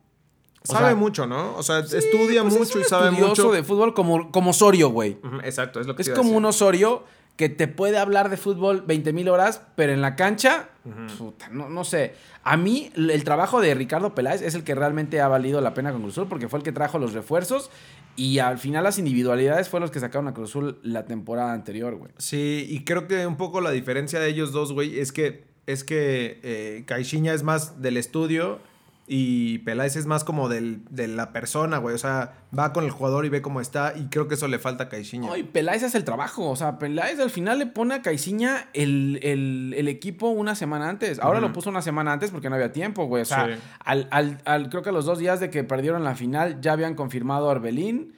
O 0.68 0.72
Sabe 0.72 0.88
sea, 0.88 0.96
mucho, 0.96 1.28
¿no? 1.28 1.56
O 1.58 1.62
sea, 1.64 1.80
estudia 1.80 2.42
Pues 2.42 2.54
es 2.56 2.60
mucho 2.60 2.78
un 2.80 2.82
y 2.82 2.88
sabe 2.88 3.10
estudioso 3.10 3.44
mucho. 3.44 3.52
de 3.52 3.64
fútbol 3.64 3.94
como, 3.94 4.32
como 4.32 4.50
Osorio, 4.50 4.90
güey. 4.90 5.18
Exacto, 5.44 5.80
es 5.80 5.86
lo 5.86 5.96
que 5.96 6.02
Es 6.02 6.08
te 6.08 6.12
iba 6.12 6.16
a 6.16 6.18
como 6.18 6.30
decir. 6.30 6.38
un 6.38 6.46
Osorio 6.46 7.04
que 7.36 7.50
te 7.50 7.68
puede 7.68 7.98
hablar 8.00 8.30
de 8.30 8.38
fútbol 8.38 8.82
20 8.88 9.14
mil 9.14 9.28
horas, 9.30 9.62
pero 9.76 9.92
en 9.94 10.02
la 10.02 10.16
cancha, 10.16 10.70
puta, 11.18 11.50
no, 11.50 11.70
no 11.70 11.84
sé. 11.84 12.16
A 12.44 12.56
mí, 12.58 12.92
el 12.96 13.24
trabajo 13.26 13.60
de 13.62 13.76
Ricardo 13.76 14.16
Peláez 14.16 14.42
es 14.42 14.56
el 14.56 14.64
que 14.64 14.74
realmente 14.74 15.20
ha 15.22 15.28
valido 15.28 15.60
la 15.62 15.74
pena 15.74 15.92
con 15.92 16.02
Cruz 16.02 16.14
Azul, 16.14 16.28
porque 16.30 16.48
fue 16.48 16.60
el 16.60 16.64
que 16.64 16.72
trajo 16.72 16.98
los 16.98 17.14
refuerzos 17.14 17.70
y 18.16 18.40
al 18.40 18.58
final 18.58 18.86
las 18.86 18.98
individualidades 18.98 19.68
fueron 19.70 19.82
los 19.84 19.92
que 19.92 20.00
sacaron 20.00 20.28
a 20.30 20.34
Cruz 20.34 20.50
Azul 20.52 20.80
la 20.82 21.06
temporada 21.06 21.52
anterior, 21.54 21.96
güey. 21.96 22.12
Sí, 22.18 22.66
y 22.70 22.86
creo 22.86 23.08
que 23.08 23.28
un 23.28 23.36
poco 23.36 23.60
la 23.62 23.72
diferencia 23.72 24.20
de 24.20 24.30
ellos 24.30 24.52
dos, 24.54 24.72
güey, 24.72 24.98
es 25.00 25.12
que, 25.12 25.44
es 25.68 25.84
que 25.84 26.40
eh, 26.42 26.84
Caixinha 26.88 27.34
es 27.34 27.44
más 27.44 27.82
del 27.82 27.98
estudio 27.98 28.60
y 29.08 29.60
Peláez 29.60 29.96
es 29.98 30.08
más 30.08 30.24
como 30.24 30.50
del, 30.50 30.82
de 30.90 31.08
la 31.08 31.32
persona, 31.32 31.78
güey. 31.78 31.94
O 31.94 31.98
sea, 32.00 32.34
va 32.58 32.74
con 32.74 32.84
el 32.86 32.90
jugador 32.90 33.26
y 33.26 33.30
ve 33.30 33.42
cómo 33.44 33.62
está 33.62 33.94
y 33.96 34.06
creo 34.08 34.28
que 34.28 34.34
eso 34.34 34.48
le 34.48 34.58
falta 34.58 34.86
a 34.86 34.90
Caixinha. 34.90 35.28
No, 35.28 35.38
y 35.38 35.44
Peláez 35.44 35.84
hace 35.84 35.98
el 36.00 36.04
trabajo. 36.04 36.50
O 36.50 36.56
sea, 36.56 36.80
Peláez 36.80 37.20
al 37.20 37.30
final 37.30 37.60
le 37.60 37.68
pone 37.68 37.94
a 37.94 38.02
Caiciña 38.02 38.70
el, 38.74 39.20
el- 39.22 39.76
el 39.78 39.88
equipo 39.88 40.30
una 40.30 40.56
semana 40.56 40.90
antes. 40.90 41.20
Ahora 41.20 41.40
lo 41.40 41.54
puso 41.54 41.70
una 41.70 41.84
semana 41.84 42.14
antes 42.14 42.32
porque 42.32 42.50
no 42.50 42.56
había 42.56 42.72
tiempo, 42.72 43.06
güey. 43.06 43.22
O 43.22 43.26
sea, 43.26 43.46
Sí. 43.56 43.62
al, 43.84 44.08
al- 44.10 44.42
al- 44.46 44.70
creo 44.70 44.82
que 44.82 44.90
a 44.90 44.94
los 44.94 45.06
dos 45.06 45.20
días 45.20 45.40
de 45.40 45.52
que 45.52 45.64
perdieron 45.64 46.04
la 46.04 46.16
final 46.16 46.60
ya 46.62 46.72
habían 46.74 46.96
confirmado 46.96 47.48
a 47.48 47.52
Orbelín. 47.52 48.16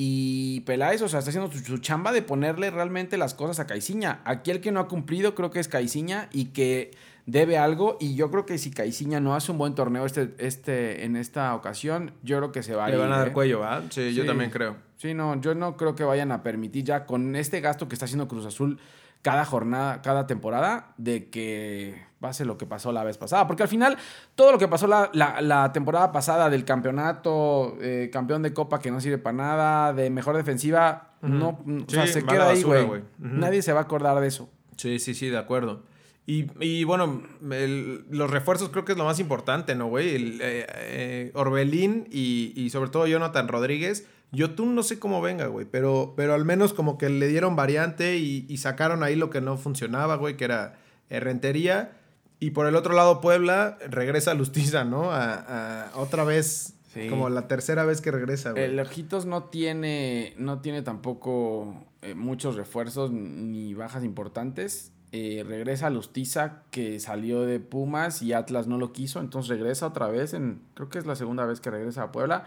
Y 0.00 0.60
Peláez, 0.60 1.02
o 1.02 1.08
sea, 1.08 1.18
está 1.18 1.30
haciendo 1.30 1.50
su, 1.50 1.58
su 1.58 1.78
chamba 1.78 2.12
de 2.12 2.22
ponerle 2.22 2.70
realmente 2.70 3.16
las 3.18 3.34
cosas 3.34 3.58
a 3.58 3.66
Caiciña. 3.66 4.20
Aquí 4.24 4.50
el 4.52 4.60
que 4.60 4.70
no 4.70 4.78
ha 4.80 4.86
cumplido 4.88 5.34
creo 5.34 5.50
que 5.50 5.58
es 5.58 5.66
Caiciña 5.66 6.28
y 6.32 6.46
que 6.46 6.92
debe 7.30 7.58
algo. 7.58 7.96
Y 8.00 8.14
yo 8.16 8.30
creo 8.30 8.46
que 8.46 8.56
si 8.58 8.70
Caiciña 8.70 9.20
no 9.20 9.34
hace 9.36 9.52
un 9.52 9.58
buen 9.58 9.74
torneo 9.74 10.06
este, 10.06 10.34
este, 10.38 11.04
en 11.04 11.14
esta 11.14 11.54
ocasión, 11.54 12.12
yo 12.22 12.38
creo 12.38 12.52
que 12.52 12.62
se 12.62 12.74
va 12.74 12.86
a 12.86 12.88
Le 12.88 12.94
ir. 12.94 13.00
van 13.00 13.12
a 13.12 13.18
dar 13.18 13.28
¿eh? 13.28 13.32
cuello, 13.32 13.60
¿va? 13.60 13.82
Sí, 13.90 14.14
yo 14.14 14.24
también 14.26 14.50
creo. 14.50 14.76
Sí, 14.96 15.14
no, 15.14 15.40
yo 15.40 15.54
no 15.54 15.76
creo 15.76 15.94
que 15.94 16.04
vayan 16.04 16.32
a 16.32 16.42
permitir 16.42 16.84
ya 16.84 17.04
con 17.06 17.36
este 17.36 17.60
gasto 17.60 17.86
que 17.86 17.94
está 17.94 18.06
haciendo 18.06 18.26
Cruz 18.26 18.46
Azul 18.46 18.78
cada 19.22 19.44
jornada, 19.44 20.00
cada 20.00 20.26
temporada, 20.26 20.94
de 20.96 21.28
que 21.28 22.02
pase 22.20 22.44
lo 22.44 22.56
que 22.56 22.66
pasó 22.66 22.92
la 22.92 23.02
vez 23.04 23.18
pasada. 23.18 23.46
Porque 23.46 23.62
al 23.64 23.68
final, 23.68 23.96
todo 24.36 24.52
lo 24.52 24.58
que 24.58 24.66
pasó 24.68 24.86
la, 24.86 25.10
la- 25.12 25.40
la 25.40 25.72
temporada 25.72 26.12
pasada 26.12 26.48
del 26.50 26.64
campeonato, 26.64 27.76
eh, 27.80 28.10
campeón 28.12 28.42
de 28.42 28.52
copa 28.52 28.78
que 28.80 28.90
no 28.90 29.00
sirve 29.00 29.18
para 29.18 29.36
nada, 29.36 29.92
de 29.92 30.10
mejor 30.10 30.36
defensiva, 30.36 31.14
no, 31.20 31.48
o 31.48 31.90
sea, 31.90 32.06
se 32.06 32.24
queda 32.24 32.50
ahí, 32.50 32.62
güey. 32.62 33.02
Nadie 33.18 33.62
se 33.62 33.72
va 33.72 33.80
a 33.80 33.82
acordar 33.84 34.18
de 34.20 34.26
eso. 34.28 34.48
Sí, 34.76 34.98
sí, 35.00 35.14
sí, 35.14 35.28
de 35.28 35.38
acuerdo. 35.38 35.82
Y, 36.30 36.44
y 36.62 36.84
bueno, 36.84 37.22
el- 37.50 38.04
los 38.10 38.30
refuerzos 38.30 38.68
creo 38.68 38.84
que 38.84 38.92
es 38.92 38.98
lo 38.98 39.04
más 39.06 39.18
importante, 39.18 39.74
¿no, 39.74 39.86
güey? 39.88 40.14
El, 40.14 40.40
eh, 40.42 40.66
eh, 40.74 41.30
Orbelín 41.32 42.06
y, 42.10 42.52
y 42.54 42.68
sobre 42.68 42.90
todo 42.90 43.06
Jonathan 43.06 43.48
Rodríguez. 43.48 44.06
Yo 44.30 44.50
tú 44.50 44.66
no 44.66 44.82
sé 44.82 44.98
cómo 44.98 45.22
venga, 45.22 45.46
güey, 45.46 45.64
pero, 45.64 46.12
pero 46.18 46.34
al 46.34 46.44
menos 46.44 46.74
como 46.74 46.98
que 46.98 47.08
le 47.08 47.28
dieron 47.28 47.56
variante 47.56 48.18
y, 48.18 48.44
y 48.46 48.58
sacaron 48.58 49.02
ahí 49.02 49.16
lo 49.16 49.30
que 49.30 49.40
no 49.40 49.56
funcionaba, 49.56 50.16
güey, 50.16 50.36
que 50.36 50.44
era 50.44 50.78
eh, 51.08 51.18
rentería. 51.18 51.92
Y 52.40 52.50
por 52.50 52.66
el 52.66 52.76
otro 52.76 52.92
lado, 52.94 53.22
Puebla 53.22 53.78
regresa 53.88 54.32
a 54.32 54.34
Lustiza, 54.34 54.84
¿no? 54.84 55.10
A, 55.10 55.86
a 55.88 55.96
otra 55.96 56.24
vez, 56.24 56.74
Sí. 56.92 57.08
como 57.08 57.28
la 57.30 57.48
tercera 57.48 57.84
vez 57.84 58.00
que 58.02 58.10
regresa, 58.10 58.52
güey. 58.52 58.64
El 58.64 58.78
Ojitos 58.80 59.24
no 59.26 59.44
tiene, 59.44 60.34
no 60.38 60.60
tiene 60.60 60.80
tampoco 60.82 61.86
eh, 62.02 62.14
muchos 62.14 62.56
refuerzos 62.56 63.10
ni 63.12 63.72
bajas 63.74 64.04
importantes. 64.04 64.92
Eh, 65.10 65.42
regresa 65.46 65.86
a 65.86 65.90
Lustiza, 65.90 66.62
que 66.70 67.00
salió 67.00 67.42
de 67.42 67.60
Pumas 67.60 68.20
y 68.20 68.34
Atlas 68.34 68.66
no 68.66 68.76
lo 68.76 68.92
quiso, 68.92 69.20
entonces 69.20 69.48
regresa 69.48 69.86
otra 69.86 70.08
vez. 70.08 70.34
En, 70.34 70.60
creo 70.74 70.88
que 70.90 70.98
es 70.98 71.06
la 71.06 71.16
segunda 71.16 71.46
vez 71.46 71.60
que 71.60 71.70
regresa 71.70 72.04
a 72.04 72.12
Puebla. 72.12 72.44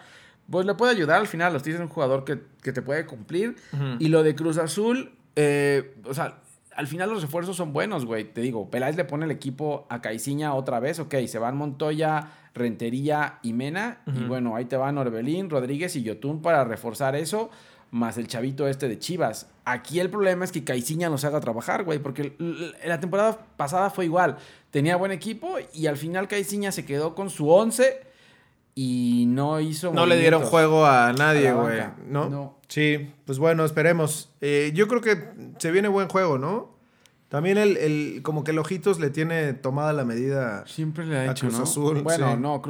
Pues 0.49 0.65
le 0.65 0.75
puede 0.75 0.91
ayudar 0.91 1.19
al 1.19 1.27
final. 1.27 1.53
Lustiza 1.53 1.77
es 1.77 1.81
un 1.81 1.89
jugador 1.89 2.23
que, 2.23 2.41
que 2.61 2.71
te 2.71 2.81
puede 2.81 3.05
cumplir. 3.05 3.55
Y 3.99 4.09
lo 4.09 4.21
de 4.21 4.35
Cruz 4.35 4.57
Azul, 4.57 5.11
eh, 5.35 5.95
o 6.05 6.13
sea, 6.13 6.41
al 6.75 6.87
final 6.87 7.09
los 7.09 7.21
refuerzos 7.21 7.57
son 7.57 7.73
buenos, 7.73 8.05
güey. 8.05 8.25
Te 8.25 8.41
digo, 8.41 8.69
Peláez 8.69 8.95
le 8.95 9.05
pone 9.05 9.25
el 9.25 9.31
equipo 9.31 9.85
a 9.89 10.01
Caiciña 10.01 10.53
otra 10.53 10.79
vez, 10.79 10.99
ok, 10.99 11.15
se 11.27 11.39
van 11.39 11.57
Montoya, 11.57 12.31
Rentería 12.53 13.39
y 13.41 13.53
Mena. 13.53 14.01
Y 14.07 14.23
bueno, 14.23 14.55
ahí 14.55 14.65
te 14.65 14.77
van 14.77 14.97
Orbelín, 14.97 15.49
Rodríguez 15.49 15.95
y 15.95 16.03
Yotun 16.03 16.41
para 16.41 16.63
reforzar 16.63 17.15
eso, 17.15 17.49
más 17.91 18.17
el 18.17 18.27
chavito 18.27 18.67
este 18.67 18.87
de 18.87 18.97
Chivas. 18.97 19.47
Aquí 19.65 19.99
el 19.99 20.09
problema 20.09 20.45
es 20.45 20.51
que 20.51 20.63
Caiciña 20.63 21.09
nos 21.09 21.23
haga 21.25 21.39
trabajar, 21.41 21.83
güey, 21.83 21.99
porque 21.99 22.35
la 22.85 22.99
temporada 22.99 23.37
pasada 23.57 23.89
fue 23.89 24.05
igual. 24.05 24.37
Tenía 24.71 24.95
buen 24.95 25.11
equipo 25.11 25.57
y 25.73 25.87
al 25.87 25.97
final 25.97 26.27
Caiciña 26.27 26.71
se 26.71 26.85
quedó 26.85 27.13
con 27.13 27.29
su 27.29 27.49
11 27.49 28.01
y 28.73 29.25
no 29.27 29.59
hizo. 29.59 29.93
No 29.93 30.05
le 30.05 30.17
dieron 30.17 30.43
juego 30.43 30.85
a 30.85 31.13
nadie, 31.13 31.51
güey. 31.51 31.81
¿No? 32.07 32.57
Sí, 32.69 33.11
pues 33.25 33.37
bueno, 33.37 33.65
esperemos. 33.65 34.31
Eh, 34.39 34.71
yo 34.73 34.87
creo 34.87 35.01
que 35.01 35.29
se 35.57 35.71
viene 35.71 35.89
buen 35.89 36.07
juego, 36.07 36.37
¿no? 36.37 36.71
También 37.27 37.57
el, 37.57 37.77
el, 37.77 38.21
como 38.23 38.43
que 38.43 38.51
el 38.51 38.59
Ojitos 38.59 38.99
le 38.99 39.09
tiene 39.09 39.53
tomada 39.53 39.93
la 39.93 40.05
medida. 40.05 40.65
Siempre 40.67 41.05
le 41.05 41.17
ha 41.17 41.31
hecho, 41.31 41.47
Cruz 41.47 41.59
Azul. 41.59 42.01
Bueno, 42.01 42.35
no, 42.37 42.61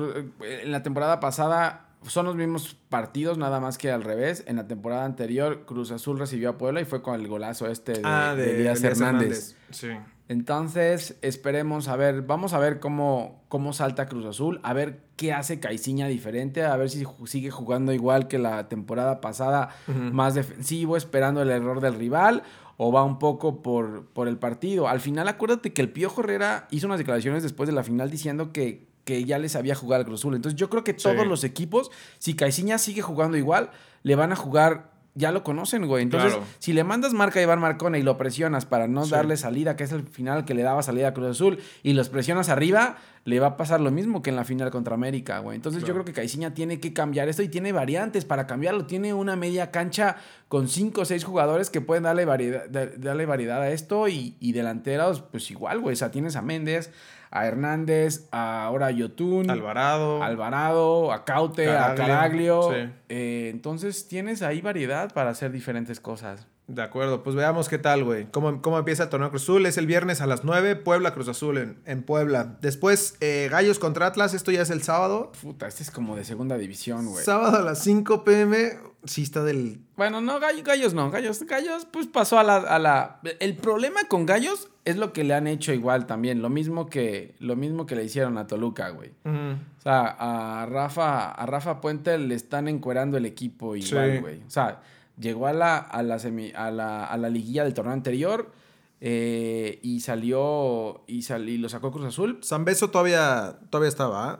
eh, 0.43 0.61
en 0.63 0.71
la 0.71 0.83
temporada 0.83 1.19
pasada 1.19 1.90
son 2.07 2.25
los 2.25 2.35
mismos 2.35 2.77
partidos, 2.89 3.37
nada 3.37 3.59
más 3.59 3.77
que 3.77 3.91
al 3.91 4.03
revés. 4.03 4.43
En 4.47 4.55
la 4.55 4.67
temporada 4.67 5.05
anterior, 5.05 5.65
Cruz 5.65 5.91
Azul 5.91 6.17
recibió 6.19 6.49
a 6.49 6.57
Puebla 6.57 6.81
y 6.81 6.85
fue 6.85 7.01
con 7.01 7.19
el 7.19 7.27
golazo 7.27 7.67
este 7.67 7.93
de, 7.93 8.01
ah, 8.03 8.35
de, 8.35 8.57
Díaz 8.57 8.83
Hernández. 8.83 9.55
Sí. 9.69 9.89
Entonces, 10.27 11.17
esperemos 11.21 11.89
a 11.89 11.97
ver, 11.97 12.21
vamos 12.21 12.53
a 12.53 12.59
ver 12.59 12.79
cómo, 12.79 13.43
cómo 13.49 13.73
salta 13.73 14.07
Cruz 14.07 14.25
Azul, 14.25 14.61
a 14.63 14.71
ver 14.71 15.01
qué 15.17 15.33
hace 15.33 15.59
Caiciña 15.59 16.07
diferente, 16.07 16.63
a 16.63 16.75
ver 16.77 16.89
si 16.89 17.05
sigue 17.25 17.51
jugando 17.51 17.91
igual 17.91 18.29
que 18.29 18.39
la 18.39 18.69
temporada 18.69 19.19
pasada, 19.19 19.75
más 19.87 20.33
defensivo, 20.33 20.95
esperando 20.95 21.41
el 21.41 21.49
error 21.49 21.81
del 21.81 21.95
rival, 21.95 22.43
o 22.77 22.93
va 22.93 23.03
un 23.03 23.19
poco 23.19 23.61
por, 23.61 24.05
por 24.05 24.29
el 24.29 24.37
partido. 24.37 24.87
Al 24.87 25.01
final, 25.01 25.27
acuérdate 25.27 25.73
que 25.73 25.81
el 25.81 25.91
Piojo 25.91 26.21
Herrera 26.21 26.65
hizo 26.71 26.87
unas 26.87 26.99
declaraciones 26.99 27.43
después 27.43 27.67
de 27.67 27.73
la 27.73 27.83
final 27.83 28.09
diciendo 28.09 28.53
que, 28.53 28.87
que 29.03 29.23
ya 29.25 29.39
les 29.39 29.55
había 29.55 29.75
jugado 29.75 30.01
al 30.01 30.05
Cruz 30.05 30.21
Azul. 30.21 30.35
Entonces, 30.35 30.59
yo 30.59 30.69
creo 30.69 30.83
que 30.83 30.93
todos 30.93 31.25
los 31.25 31.43
equipos, 31.43 31.91
si 32.19 32.35
Caiciña 32.35 32.77
sigue 32.77 33.01
jugando 33.01 33.37
igual, 33.37 33.71
le 34.03 34.15
van 34.15 34.31
a 34.31 34.35
jugar 34.35 34.91
ya 35.13 35.31
lo 35.31 35.43
conocen, 35.43 35.87
güey. 35.87 36.03
Entonces, 36.03 36.37
si 36.59 36.71
le 36.71 36.83
mandas 36.83 37.13
marca 37.13 37.39
a 37.39 37.43
Iván 37.43 37.59
Marcone 37.59 37.99
y 37.99 38.01
lo 38.01 38.17
presionas 38.17 38.65
para 38.65 38.87
no 38.87 39.05
darle 39.05 39.35
salida, 39.35 39.75
que 39.75 39.83
es 39.83 39.91
el 39.91 40.03
final 40.03 40.45
que 40.45 40.53
le 40.53 40.63
daba 40.63 40.83
salida 40.83 41.09
a 41.09 41.13
Cruz 41.13 41.31
Azul, 41.31 41.59
y 41.83 41.93
los 41.93 42.07
presionas 42.07 42.47
arriba, 42.47 42.97
le 43.25 43.39
va 43.39 43.47
a 43.47 43.57
pasar 43.57 43.81
lo 43.81 43.91
mismo 43.91 44.21
que 44.21 44.29
en 44.29 44.37
la 44.37 44.45
final 44.45 44.71
contra 44.71 44.95
América, 44.95 45.39
güey. 45.39 45.57
Entonces, 45.57 45.83
yo 45.83 45.93
creo 45.93 46.05
que 46.05 46.13
Caiciña 46.13 46.53
tiene 46.53 46.79
que 46.79 46.93
cambiar 46.93 47.27
esto 47.27 47.43
y 47.43 47.49
tiene 47.49 47.73
variantes 47.73 48.23
para 48.23 48.47
cambiarlo. 48.47 48.85
Tiene 48.85 49.13
una 49.13 49.35
media 49.35 49.69
cancha 49.69 50.15
con 50.47 50.69
cinco 50.69 51.01
o 51.01 51.05
seis 51.05 51.25
jugadores 51.25 51.69
que 51.69 51.81
pueden 51.81 52.03
darle 52.03 52.23
variedad, 52.23 52.69
darle 52.69 53.25
variedad 53.25 53.61
a 53.61 53.69
esto 53.71 54.07
y, 54.07 54.37
y 54.39 54.53
delanteros, 54.53 55.21
pues 55.21 55.51
igual, 55.51 55.81
güey. 55.81 55.93
O 55.93 55.97
sea, 55.97 56.11
tienes 56.11 56.37
a 56.37 56.41
Méndez, 56.41 56.89
a 57.31 57.47
Hernández, 57.47 58.27
a 58.31 58.65
ahora 58.65 58.91
Yotun, 58.91 59.49
Alvarado, 59.49 60.21
Alvarado, 60.21 61.11
a 61.11 61.23
Caute, 61.23 61.69
a 61.69 61.95
Caraglio. 61.95 62.71
Eh, 63.09 63.49
entonces 63.51 64.07
tienes 64.07 64.41
ahí 64.41 64.61
variedad 64.61 65.11
para 65.13 65.31
hacer 65.31 65.51
diferentes 65.51 65.99
cosas. 65.99 66.47
De 66.67 66.81
acuerdo, 66.81 67.21
pues 67.21 67.35
veamos 67.35 67.67
qué 67.67 67.77
tal, 67.77 68.03
güey. 68.03 68.27
¿Cómo, 68.31 68.61
¿Cómo, 68.61 68.77
empieza 68.77 69.03
el 69.03 69.09
torneo 69.09 69.29
Cruz 69.29 69.43
Azul? 69.43 69.65
Es 69.65 69.77
el 69.77 69.87
viernes 69.87 70.21
a 70.21 70.27
las 70.27 70.45
9, 70.45 70.77
Puebla 70.77 71.13
Cruz 71.13 71.27
Azul 71.27 71.57
en, 71.57 71.81
en 71.85 72.03
Puebla. 72.03 72.57
Después, 72.61 73.15
eh, 73.19 73.49
Gallos 73.51 73.77
contra 73.77 74.05
Atlas, 74.05 74.33
esto 74.33 74.51
ya 74.51 74.61
es 74.61 74.69
el 74.69 74.81
sábado. 74.81 75.33
Puta, 75.41 75.67
este 75.67 75.83
es 75.83 75.91
como 75.91 76.15
de 76.15 76.23
segunda 76.23 76.57
división, 76.57 77.07
güey. 77.07 77.25
Sábado 77.25 77.57
a 77.57 77.61
las 77.61 77.79
5 77.83 78.23
pm, 78.23 78.77
sí 79.03 79.23
está 79.23 79.43
del... 79.43 79.79
Bueno, 79.95 80.21
no, 80.21 80.39
Gallos, 80.39 80.93
no, 80.93 81.11
Gallos, 81.11 81.43
Gallos, 81.43 81.87
pues 81.91 82.07
pasó 82.07 82.39
a 82.39 82.43
la, 82.43 82.57
a 82.57 82.79
la... 82.79 83.19
El 83.39 83.55
problema 83.55 84.05
con 84.05 84.25
Gallos 84.25 84.69
es 84.85 84.97
lo 84.97 85.13
que 85.13 85.23
le 85.23 85.33
han 85.33 85.47
hecho 85.47 85.73
igual 85.73 86.07
también, 86.07 86.41
lo 86.41 86.49
mismo 86.49 86.87
que, 86.87 87.35
lo 87.39 87.55
mismo 87.55 87.85
que 87.85 87.95
le 87.95 88.03
hicieron 88.03 88.37
a 88.37 88.47
Toluca, 88.47 88.89
güey. 88.89 89.11
O 89.25 89.81
sea, 89.81 90.15
a 90.19 90.65
Rafa, 90.65 91.31
a 91.31 91.45
Rafa 91.45 91.81
Puente 91.81 92.17
le 92.17 92.35
están 92.35 92.67
encuerando 92.67 93.17
el 93.17 93.25
equipo 93.25 93.75
igual, 93.75 94.21
güey. 94.21 94.41
O 94.45 94.49
sea 94.49 94.81
llegó 95.21 95.47
a 95.47 95.53
la, 95.53 95.77
a 95.77 96.03
la, 96.03 96.19
semi, 96.19 96.51
a 96.55 96.71
la, 96.71 97.05
a 97.05 97.17
la 97.17 97.29
liguilla 97.29 97.63
del 97.63 97.73
torneo 97.73 97.93
anterior 97.93 98.51
eh, 98.99 99.79
y 99.81 100.01
salió 100.01 101.03
y, 101.07 101.25
y 101.31 101.57
lo 101.57 101.69
sacó 101.69 101.91
Cruz 101.91 102.07
Azul. 102.07 102.39
San 102.41 102.65
Beso 102.65 102.89
todavía, 102.89 103.57
todavía 103.69 103.89
estaba. 103.89 104.29
¿ah? 104.29 104.39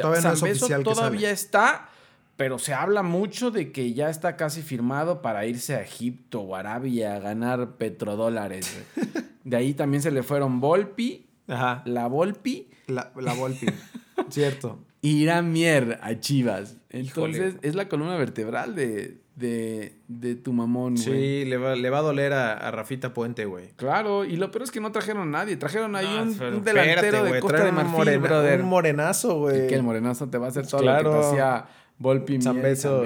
todavía 0.00 0.22
no 0.22 0.32
es 0.32 0.42
oficial 0.42 0.82
todavía 0.82 1.30
está, 1.30 1.88
pero 2.36 2.58
se 2.58 2.74
habla 2.74 3.02
mucho 3.02 3.50
de 3.50 3.72
que 3.72 3.92
ya 3.92 4.10
está 4.10 4.36
casi 4.36 4.62
firmado 4.62 5.22
para 5.22 5.46
irse 5.46 5.74
a 5.74 5.82
Egipto 5.82 6.40
o 6.40 6.56
Arabia 6.56 7.16
a 7.16 7.18
ganar 7.20 7.76
petrodólares. 7.76 8.84
de 9.44 9.56
ahí 9.56 9.74
también 9.74 10.02
se 10.02 10.10
le 10.10 10.22
fueron 10.22 10.60
Volpi, 10.60 11.26
Ajá. 11.48 11.82
la 11.84 12.06
Volpi. 12.06 12.68
La, 12.86 13.12
la 13.16 13.34
Volpi, 13.34 13.66
cierto. 14.30 14.78
Irán 15.02 15.52
Mier 15.52 15.98
a 16.00 16.18
Chivas. 16.20 16.76
Entonces 16.90 17.56
es 17.62 17.74
la 17.74 17.88
columna 17.88 18.16
vertebral 18.16 18.74
de, 18.76 19.22
de, 19.34 19.98
de 20.08 20.36
tu 20.36 20.52
mamón, 20.52 20.94
güey. 20.94 21.04
Sí, 21.04 21.44
le 21.44 21.56
va, 21.56 21.74
le 21.74 21.90
va 21.90 21.98
a 21.98 22.02
doler 22.02 22.32
a, 22.32 22.70
Rafita 22.70 23.12
Puente, 23.12 23.44
güey. 23.44 23.68
Claro, 23.76 24.24
y 24.24 24.36
lo 24.36 24.50
peor 24.50 24.64
es 24.64 24.70
que 24.70 24.80
no 24.80 24.92
trajeron 24.92 25.22
a 25.34 25.38
nadie. 25.38 25.56
Trajeron 25.56 25.96
ahí 25.96 26.06
un, 26.06 26.62
delantero 26.62 27.24
de 27.24 27.40
Costa 27.40 27.64
de 27.64 27.72
Marfil, 27.72 28.16
un, 28.16 28.22
brother. 28.22 28.60
Un 28.60 28.68
morenazo, 28.68 29.38
güey. 29.38 29.66
que 29.66 29.74
el 29.74 29.82
morenazo 29.82 30.28
te 30.28 30.38
va 30.38 30.46
a 30.46 30.48
hacer 30.50 30.66
todo 30.66 30.82
lo 30.82 30.96
que 30.96 31.04
te 31.04 31.26
hacía 31.26 31.66
Volpi 32.02 32.42
San 32.42 32.60
Beso. 32.60 33.04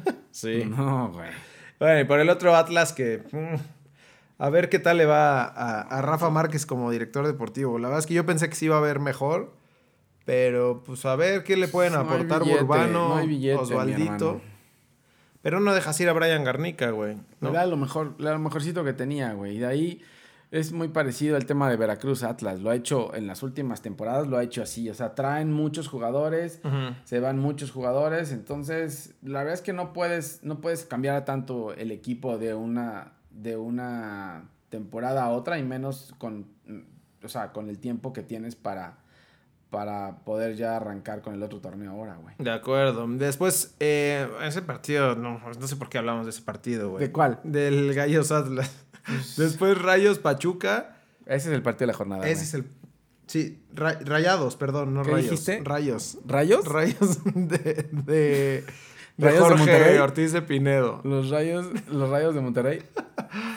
sí. 0.30 0.64
No, 0.64 1.12
güey. 1.12 1.30
Bueno, 1.78 2.00
y 2.00 2.04
por 2.04 2.18
el 2.20 2.30
otro 2.30 2.56
Atlas 2.56 2.92
que... 2.92 3.22
Mm, 3.30 3.56
a 4.38 4.50
ver 4.50 4.68
qué 4.68 4.80
tal 4.80 4.96
le 4.96 5.06
va 5.06 5.44
a, 5.44 5.82
a, 5.82 6.02
Rafa 6.02 6.28
Márquez 6.30 6.66
como 6.66 6.90
director 6.90 7.24
deportivo. 7.24 7.78
La 7.78 7.88
verdad 7.88 8.00
es 8.00 8.06
que 8.06 8.14
yo 8.14 8.26
pensé 8.26 8.48
que 8.48 8.56
sí 8.56 8.64
iba 8.64 8.76
a 8.76 8.80
ver 8.80 8.98
mejor. 8.98 9.52
Pero, 10.24 10.82
pues, 10.84 11.04
a 11.04 11.16
ver 11.16 11.42
qué 11.44 11.56
le 11.56 11.68
pueden 11.68 11.94
aportar 11.94 12.42
Urbano, 12.42 13.20
Osvaldito. 13.58 14.40
Pero 15.42 15.60
no 15.60 15.74
dejas 15.74 16.00
ir 16.00 16.08
a 16.08 16.12
Brian 16.12 16.44
Garnica, 16.44 16.90
güey. 16.90 17.16
¿no? 17.40 17.50
Era 17.50 17.66
lo 17.66 17.76
mejor, 17.76 18.14
lo 18.18 18.38
mejorcito 18.38 18.84
que 18.84 18.92
tenía, 18.92 19.32
güey. 19.32 19.56
Y 19.56 19.58
de 19.58 19.66
ahí 19.66 20.02
es 20.52 20.70
muy 20.70 20.88
parecido 20.88 21.36
al 21.36 21.46
tema 21.46 21.70
de 21.70 21.76
Veracruz 21.76 22.22
Atlas. 22.22 22.60
Lo 22.60 22.68
ha 22.68 22.74
hecho 22.74 23.14
en 23.14 23.26
las 23.26 23.42
últimas 23.42 23.80
temporadas, 23.80 24.28
lo 24.28 24.36
ha 24.36 24.42
hecho 24.42 24.62
así. 24.62 24.88
O 24.90 24.94
sea, 24.94 25.14
traen 25.14 25.50
muchos 25.50 25.88
jugadores, 25.88 26.60
se 27.04 27.20
van 27.20 27.38
muchos 27.38 27.70
jugadores. 27.70 28.32
Entonces, 28.32 29.14
la 29.22 29.38
verdad 29.38 29.54
es 29.54 29.62
que 29.62 29.72
no 29.72 29.94
puedes, 29.94 30.44
no 30.44 30.60
puedes 30.60 30.84
cambiar 30.84 31.24
tanto 31.24 31.72
el 31.72 31.90
equipo 31.90 32.36
de 32.36 32.52
una, 32.52 33.14
de 33.30 33.56
una 33.56 34.50
temporada 34.68 35.24
a 35.24 35.30
otra, 35.30 35.58
y 35.58 35.62
menos 35.62 36.14
con, 36.18 36.46
o 37.24 37.28
sea, 37.28 37.52
con 37.52 37.70
el 37.70 37.78
tiempo 37.78 38.12
que 38.12 38.22
tienes 38.22 38.54
para 38.54 38.98
para 39.70 40.18
poder 40.26 40.54
ya 40.54 40.76
arrancar 40.76 41.22
con 41.22 41.32
el 41.32 41.42
otro 41.42 41.60
torneo 41.60 41.92
ahora, 41.92 42.16
güey. 42.16 42.34
De 42.38 42.50
acuerdo. 42.50 43.08
Después, 43.08 43.74
eh, 43.80 44.28
ese 44.42 44.60
partido, 44.60 45.16
no, 45.16 45.40
no 45.58 45.66
sé 45.66 45.76
por 45.76 45.88
qué 45.88 45.96
hablamos 45.96 46.26
de 46.26 46.30
ese 46.30 46.42
partido, 46.42 46.90
güey. 46.90 47.06
¿De 47.06 47.10
cuál? 47.10 47.40
Del 47.42 47.94
Gallos 47.94 48.30
Atlas. 48.32 48.84
Pues 49.06 49.36
Después 49.36 49.80
Rayos 49.80 50.18
Pachuca. 50.18 50.96
Ese 51.26 51.48
es 51.48 51.54
el 51.54 51.62
partido 51.62 51.86
de 51.86 51.92
la 51.92 51.98
jornada. 51.98 52.28
Ese 52.28 52.44
es 52.44 52.54
el. 52.54 52.64
Sí, 53.26 53.62
rayados, 53.72 54.56
perdón, 54.56 54.94
no 54.94 55.04
rayos. 55.04 55.30
Dijiste? 55.30 55.62
Rayos. 55.64 56.18
¿Rayos? 56.26 56.66
Rayos 56.66 57.18
de. 57.34 57.88
de... 57.92 58.64
Rayos 59.18 59.48
de 59.48 59.54
Monterrey. 59.54 59.98
Ortiz 59.98 60.32
de 60.32 60.42
Pinedo. 60.42 61.00
Los 61.04 61.30
rayos, 61.30 61.66
los 61.88 62.10
rayos 62.10 62.34
de 62.34 62.40
Monterrey. 62.40 62.82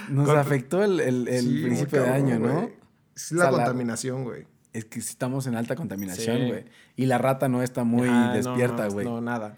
Nos 0.10 0.30
afectó 0.30 0.84
el, 0.84 1.00
el, 1.00 1.62
principio 1.64 2.04
de 2.04 2.10
año, 2.10 2.40
¿no? 2.40 2.70
Es 3.16 3.32
la 3.32 3.50
contaminación, 3.50 4.24
güey 4.24 4.46
es 4.76 4.84
que 4.84 5.00
estamos 5.00 5.48
en 5.48 5.56
alta 5.56 5.76
contaminación, 5.76 6.50
güey. 6.50 6.66
Y 6.98 7.06
la 7.06 7.18
rata 7.18 7.48
no 7.48 7.64
está 7.64 7.86
muy 7.86 8.10
despierta, 8.34 8.88
güey. 8.90 9.06
No, 9.06 9.22
nada. 9.22 9.58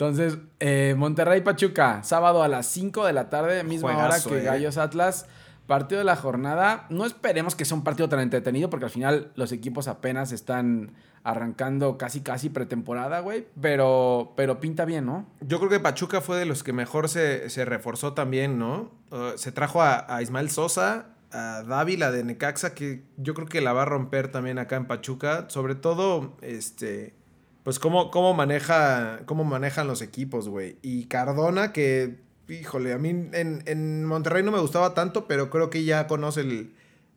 Entonces, 0.00 0.38
eh, 0.60 0.94
Monterrey 0.96 1.42
Pachuca, 1.42 2.02
sábado 2.04 2.42
a 2.42 2.48
las 2.48 2.64
5 2.68 3.04
de 3.04 3.12
la 3.12 3.28
tarde, 3.28 3.62
misma 3.64 3.98
hora 3.98 4.16
que 4.18 4.38
eh. 4.38 4.42
Gallos 4.44 4.78
Atlas. 4.78 5.26
Partido 5.66 5.98
de 5.98 6.06
la 6.06 6.16
jornada. 6.16 6.86
No 6.88 7.04
esperemos 7.04 7.54
que 7.54 7.66
sea 7.66 7.76
un 7.76 7.84
partido 7.84 8.08
tan 8.08 8.20
entretenido, 8.20 8.70
porque 8.70 8.86
al 8.86 8.90
final 8.90 9.30
los 9.34 9.52
equipos 9.52 9.88
apenas 9.88 10.32
están 10.32 10.92
arrancando 11.22 11.98
casi 11.98 12.22
casi 12.22 12.48
pretemporada, 12.48 13.20
güey. 13.20 13.46
Pero, 13.60 14.32
pero 14.36 14.58
pinta 14.58 14.86
bien, 14.86 15.04
¿no? 15.04 15.26
Yo 15.42 15.58
creo 15.58 15.68
que 15.68 15.80
Pachuca 15.80 16.22
fue 16.22 16.38
de 16.38 16.46
los 16.46 16.62
que 16.62 16.72
mejor 16.72 17.10
se, 17.10 17.50
reforzó 17.66 18.14
también, 18.14 18.58
¿no? 18.58 18.90
Uh, 19.10 19.36
se 19.36 19.52
trajo 19.52 19.82
a, 19.82 20.06
a 20.08 20.22
Ismael 20.22 20.48
Sosa, 20.48 21.08
a 21.30 21.62
Dávila 21.62 22.10
de 22.10 22.24
Necaxa, 22.24 22.74
que 22.74 23.04
yo 23.18 23.34
creo 23.34 23.46
que 23.46 23.60
la 23.60 23.74
va 23.74 23.82
a 23.82 23.84
romper 23.84 24.32
también 24.32 24.58
acá 24.58 24.76
en 24.76 24.86
Pachuca. 24.86 25.44
Sobre 25.50 25.74
todo, 25.74 26.38
este. 26.40 27.19
Pues 27.64 27.78
cómo, 27.78 28.10
cómo 28.10 28.34
maneja. 28.34 29.20
cómo 29.26 29.44
manejan 29.44 29.86
los 29.86 30.02
equipos, 30.02 30.48
güey. 30.48 30.76
Y 30.82 31.04
Cardona, 31.06 31.72
que. 31.72 32.16
Híjole, 32.48 32.92
a 32.92 32.98
mí 32.98 33.10
en, 33.32 34.04
Monterrey 34.04 34.42
no 34.42 34.50
me 34.50 34.58
gustaba 34.58 34.92
tanto, 34.92 35.28
pero 35.28 35.50
creo 35.50 35.70
que 35.70 35.84
ya 35.84 36.08
conoce 36.08 36.40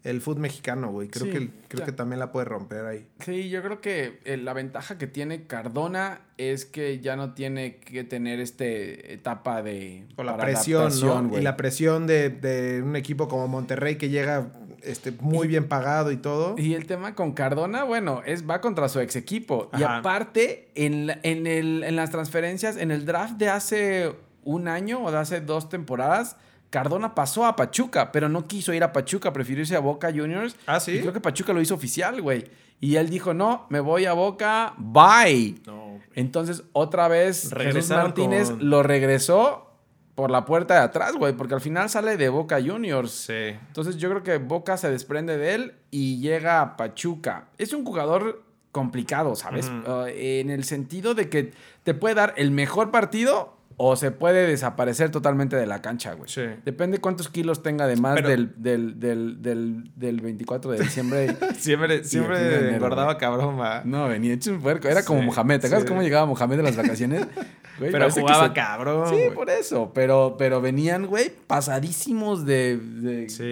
el 0.04 0.22
fútbol 0.22 0.42
mexicano, 0.42 0.92
güey. 0.92 1.08
Creo, 1.08 1.26
Sí, 1.26 1.32
que, 1.32 1.50
creo 1.70 1.80
ya. 1.80 1.86
que 1.86 1.92
también 1.92 2.20
la 2.20 2.32
puede 2.32 2.46
romper 2.46 2.86
ahí. 2.86 3.08
Sí, 3.22 3.50
yo 3.50 3.64
creo 3.64 3.82
que 3.82 4.20
eh, 4.26 4.38
la 4.38 4.54
ventaja 4.54 4.98
que 4.98 5.08
tiene 5.08 5.48
Cardona 5.48 6.22
es 6.38 6.66
que 6.66 7.00
ya 7.00 7.16
no 7.16 7.34
tiene 7.34 7.78
que 7.78 8.04
tener 8.04 8.40
este 8.42 9.14
etapa 9.14 9.64
de 9.64 10.06
O 10.18 10.24
la 10.24 10.38
presión, 10.38 10.92
¿no? 11.02 11.40
Y 11.40 11.42
la 11.42 11.56
presión 11.58 12.06
de, 12.06 12.30
de 12.30 12.84
un 12.84 12.96
equipo 12.96 13.28
como 13.28 13.48
Monterrey 13.48 13.96
que 13.96 14.10
llega 14.10 14.52
este, 14.84 15.12
muy 15.20 15.48
bien 15.48 15.68
pagado 15.68 16.12
y 16.12 16.18
todo. 16.18 16.56
Y 16.58 16.74
el 16.74 16.86
tema 16.86 17.16
con 17.16 17.34
Cardona, 17.34 17.84
bueno, 17.84 18.22
es 18.26 18.48
va 18.50 18.62
contra 18.62 18.90
su 18.90 19.00
ex 19.00 19.16
equipo. 19.16 19.70
Y 19.78 19.84
aparte, 19.84 20.70
en, 20.76 21.08
la- 21.08 21.20
en, 21.24 21.48
el, 21.48 21.84
en 21.84 21.96
las 21.96 22.10
transferencias, 22.12 22.78
en 22.78 22.92
el 22.92 23.06
draft 23.06 23.34
de 23.38 23.50
hace 23.50 24.14
un 24.44 24.68
año 24.68 25.02
o 25.04 25.12
de 25.12 25.18
hace 25.18 25.42
dos 25.42 25.70
temporadas, 25.70 26.36
Cardona 26.70 27.14
pasó 27.16 27.46
a 27.46 27.56
Pachuca, 27.56 28.12
pero 28.12 28.30
no 28.30 28.48
quiso 28.48 28.74
ir 28.74 28.84
a 28.84 28.92
Pachuca, 28.94 29.32
prefirió 29.32 29.62
irse 29.62 29.76
a 29.76 29.80
Boca 29.80 30.10
Juniors. 30.12 30.56
Ah, 30.66 30.80
¿sí? 30.80 30.94
Y 30.94 31.00
creo 31.02 31.14
que 31.14 31.22
Pachuca 31.22 31.54
lo 31.54 31.62
hizo 31.62 31.76
oficial, 31.76 32.22
güey. 32.22 32.46
Y 32.80 32.96
él 32.98 33.10
dijo, 33.10 33.34
no, 33.34 33.66
me 33.70 33.80
voy 33.80 34.06
a 34.06 34.14
Boca, 34.14 34.74
bye. 34.78 35.56
No, 35.66 36.00
Entonces, 36.16 36.64
otra 36.74 37.08
vez, 37.08 37.44
Jesús 37.44 37.54
Regresaron 37.54 38.04
Martínez 38.06 38.50
con- 38.50 38.70
lo 38.70 38.84
regresó 38.84 39.73
por 40.16 40.30
la 40.30 40.46
puerta 40.46 40.76
de 40.76 40.80
atrás, 40.82 41.14
güey, 41.16 41.34
porque 41.34 41.56
al 41.56 41.62
final 41.62 41.90
sale 41.90 42.18
de 42.18 42.30
Boca 42.30 42.60
Juniors. 42.64 43.12
Sí. 43.12 43.58
Entonces 43.68 43.98
yo 43.98 44.10
creo 44.10 44.24
que 44.24 44.38
Boca 44.38 44.78
se 44.78 44.92
desprende 44.92 45.38
de 45.38 45.56
él 45.56 45.74
y 45.90 46.20
llega 46.20 46.62
a 46.62 46.78
Pachuca. 46.78 47.46
Es 47.58 47.74
un 47.74 47.84
jugador 47.84 48.44
complicado, 48.72 49.36
¿sabes? 49.36 49.70
Uh, 49.70 50.06
en 50.08 50.50
el 50.50 50.64
sentido 50.64 51.14
de 51.14 51.30
que 51.30 51.54
te 51.84 51.94
puede 51.94 52.16
dar 52.16 52.34
el 52.38 52.52
mejor 52.52 52.92
partido 52.92 53.53
o 53.78 53.96
se 53.96 54.12
puede 54.12 54.48
desaparecer 54.48 55.10
totalmente 55.10 55.56
de 55.56 55.66
la 55.66 55.82
cancha, 55.82 56.14
güey. 56.14 56.30
Sí. 56.30 56.42
Depende 56.66 57.00
cuántos 57.00 57.30
kilos 57.30 57.64
tenga 57.64 57.88
de 57.88 57.96
más 57.98 58.16
Pero- 58.16 58.30
del, 58.30 58.54
del, 58.58 59.00
del, 59.00 59.42
del, 59.42 59.92
del 59.96 60.22
24 60.22 60.72
de 60.72 60.80
diciembre. 60.80 61.36
Siempre, 61.58 62.04
siempre 62.04 62.40
de 62.40 62.56
enero, 62.58 62.76
engordaba 62.76 63.06
güey. 63.14 63.18
cabrón, 63.18 63.60
va. 63.60 63.82
no, 63.86 64.08
venía 64.08 64.34
hecho 64.34 64.52
un 64.52 64.62
puerco. 64.62 64.88
Era 64.88 65.04
como 65.04 65.22
Mohamed. 65.22 65.60
¿Te 65.62 65.68
acuerdas 65.68 65.84
sí. 65.84 65.90
cómo 65.90 66.02
llegaba 66.02 66.26
Mohamed 66.26 66.58
de 66.58 66.64
las 66.64 66.76
vacaciones? 66.76 67.26
Güey, 67.80 67.92
Pero 67.92 68.08
jugaba 68.12 68.48
se- 68.50 68.54
cabrón. 68.54 69.10
Sí, 69.10 69.16
güey. 69.16 69.34
por 69.34 69.50
eso. 69.50 69.92
Pero, 69.96 70.36
pero 70.38 70.62
venían, 70.62 71.08
güey, 71.08 71.32
pasadísimos 71.48 72.46
de, 72.46 72.78
de, 72.78 73.30
Sí, 73.30 73.44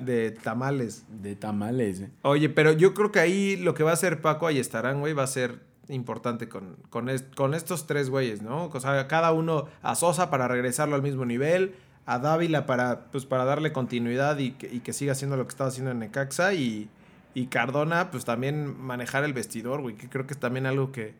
de 0.00 0.30
tamales. 0.30 1.04
de 1.20 1.34
tamales. 1.34 2.00
eh. 2.00 2.10
Oye, 2.22 2.48
pero 2.48 2.70
yo 2.72 2.94
creo 2.94 3.10
que 3.10 3.18
ahí 3.18 3.56
lo 3.56 3.74
que 3.74 3.82
va 3.82 3.90
a 3.90 3.94
hacer 3.94 4.20
Paco 4.20 4.46
ahí 4.46 4.60
estarán, 4.60 5.00
güey, 5.00 5.14
va 5.14 5.24
a 5.24 5.26
ser 5.26 5.58
importante 5.90 6.48
con, 6.48 6.76
con, 6.90 7.08
con 7.36 7.54
estos 7.54 7.86
tres 7.86 8.10
güeyes, 8.10 8.42
¿no? 8.42 8.66
O 8.72 8.80
sea, 8.80 9.06
cada 9.08 9.32
uno 9.32 9.66
a 9.82 9.94
Sosa 9.94 10.30
para 10.30 10.48
regresarlo 10.48 10.94
al 10.96 11.02
mismo 11.02 11.24
nivel, 11.24 11.74
a 12.06 12.18
Dávila 12.18 12.66
para, 12.66 13.06
pues, 13.12 13.26
para 13.26 13.44
darle 13.44 13.72
continuidad 13.72 14.38
y 14.38 14.52
que, 14.52 14.72
y 14.72 14.80
que 14.80 14.92
siga 14.92 15.12
haciendo 15.12 15.36
lo 15.36 15.44
que 15.44 15.50
estaba 15.50 15.68
haciendo 15.68 15.90
en 15.90 15.98
Necaxa 16.00 16.54
y, 16.54 16.88
y 17.34 17.46
Cardona, 17.46 18.10
pues 18.10 18.24
también 18.24 18.80
manejar 18.80 19.24
el 19.24 19.32
vestidor, 19.32 19.80
güey, 19.82 19.94
que 19.94 20.08
creo 20.08 20.26
que 20.26 20.34
es 20.34 20.40
también 20.40 20.66
algo 20.66 20.90
que, 20.92 21.14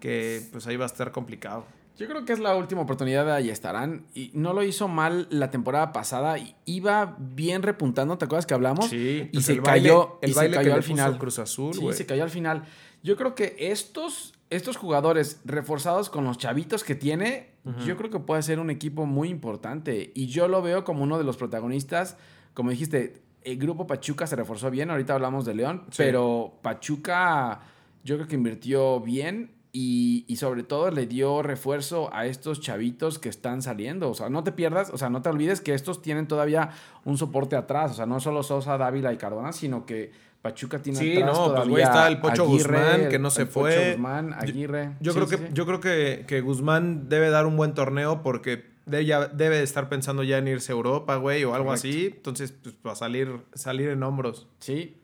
que 0.00 0.42
pues 0.52 0.66
ahí 0.66 0.76
va 0.76 0.84
a 0.84 0.86
estar 0.86 1.12
complicado. 1.12 1.64
Yo 1.96 2.08
creo 2.08 2.24
que 2.24 2.32
es 2.32 2.40
la 2.40 2.56
última 2.56 2.80
oportunidad 2.80 3.24
de 3.24 3.30
ahí 3.30 3.50
estarán. 3.50 4.04
Y 4.14 4.32
no 4.34 4.52
lo 4.52 4.64
hizo 4.64 4.88
mal 4.88 5.28
la 5.30 5.52
temporada 5.52 5.92
pasada. 5.92 6.34
Iba 6.64 7.14
bien 7.20 7.62
repuntando, 7.62 8.18
¿te 8.18 8.24
acuerdas 8.24 8.46
que 8.46 8.54
hablamos? 8.54 8.88
Sí, 8.88 9.28
y 9.30 9.34
pues 9.34 9.44
se 9.44 9.52
el 9.52 9.60
baile- 9.62 9.88
cayó, 9.90 10.18
el 10.20 10.30
y 10.30 10.32
se 10.32 10.38
baile 10.40 10.56
que 10.56 10.62
cayó 10.64 10.74
al 10.74 10.82
final. 10.82 11.18
Cruz 11.18 11.38
Azul, 11.38 11.72
sí, 11.72 11.92
se 11.92 12.04
cayó 12.04 12.24
al 12.24 12.30
final. 12.30 12.64
Yo 13.04 13.16
creo 13.16 13.34
que 13.36 13.54
estos, 13.58 14.32
estos 14.50 14.76
jugadores 14.76 15.40
reforzados 15.44 16.10
con 16.10 16.24
los 16.24 16.38
chavitos 16.38 16.82
que 16.82 16.96
tiene, 16.96 17.50
yo 17.86 17.96
creo 17.96 18.10
que 18.10 18.18
puede 18.18 18.42
ser 18.42 18.58
un 18.58 18.70
equipo 18.70 19.06
muy 19.06 19.28
importante. 19.28 20.10
Y 20.14 20.26
yo 20.26 20.48
lo 20.48 20.60
veo 20.62 20.82
como 20.84 21.02
uno 21.04 21.16
de 21.18 21.24
los 21.24 21.36
protagonistas. 21.36 22.16
Como 22.54 22.70
dijiste, 22.70 23.22
el 23.42 23.58
grupo 23.58 23.86
Pachuca 23.86 24.26
se 24.26 24.36
reforzó 24.36 24.70
bien. 24.70 24.90
Ahorita 24.90 25.14
hablamos 25.14 25.44
de 25.44 25.54
León, 25.54 25.84
Sí. 25.90 25.98
pero 25.98 26.58
Pachuca 26.62 27.60
yo 28.04 28.16
creo 28.16 28.26
que 28.26 28.34
invirtió 28.36 29.00
bien. 29.00 29.52
Y, 29.76 30.24
y 30.28 30.36
sobre 30.36 30.62
todo 30.62 30.90
le 30.92 31.06
dio 31.08 31.42
refuerzo 31.42 32.08
a 32.14 32.26
estos 32.26 32.60
chavitos 32.60 33.18
que 33.18 33.28
están 33.28 33.60
saliendo. 33.60 34.08
O 34.08 34.14
sea, 34.14 34.28
no 34.28 34.44
te 34.44 34.52
pierdas, 34.52 34.90
o 34.90 34.98
sea, 34.98 35.10
no 35.10 35.20
te 35.20 35.28
olvides 35.30 35.60
que 35.60 35.74
estos 35.74 36.00
tienen 36.00 36.28
todavía 36.28 36.70
un 37.04 37.18
soporte 37.18 37.56
atrás. 37.56 37.90
O 37.90 37.94
sea, 37.94 38.06
no 38.06 38.20
solo 38.20 38.44
Sosa, 38.44 38.78
Dávila 38.78 39.12
y 39.12 39.16
Cardona, 39.16 39.52
sino 39.52 39.84
que 39.84 40.12
Pachuca 40.44 40.78
tiene 40.78 40.98
Sí, 40.98 41.16
atrás 41.16 41.38
no, 41.38 41.54
pues, 41.54 41.68
güey, 41.68 41.82
está 41.82 42.06
el 42.06 42.20
Pocho 42.20 42.42
Aguirre, 42.44 42.78
Guzmán, 42.78 43.08
que 43.08 43.18
no 43.18 43.28
el- 43.28 43.34
se 43.34 43.42
el 43.42 43.48
Pocho 43.48 43.60
fue. 43.66 43.90
Guzmán, 43.92 44.34
Aguirre. 44.34 44.90
Yo 45.00 45.12
Sí, 45.12 45.16
creo 45.18 45.28
sí, 45.30 45.36
que, 45.38 45.42
sí. 45.46 45.52
yo 45.54 45.64
creo 45.66 45.80
que, 45.80 46.24
que 46.28 46.40
Guzmán 46.42 47.08
debe 47.08 47.30
dar 47.30 47.46
un 47.46 47.56
buen 47.56 47.72
torneo 47.72 48.22
porque 48.22 48.66
ya 48.86 49.26
debe 49.28 49.56
de 49.56 49.62
estar 49.62 49.88
pensando 49.88 50.22
ya 50.22 50.36
en 50.36 50.46
irse 50.46 50.70
a 50.70 50.74
Europa, 50.74 51.16
güey, 51.16 51.44
o 51.44 51.54
algo 51.54 51.68
Correcto. 51.68 51.88
así. 51.88 52.12
Entonces, 52.14 52.52
pues, 52.62 52.74
va 52.86 52.92
a 52.92 52.96
salir, 52.96 53.40
salir 53.54 53.88
en 53.88 54.02
hombros. 54.02 54.46
Sí, 54.58 54.98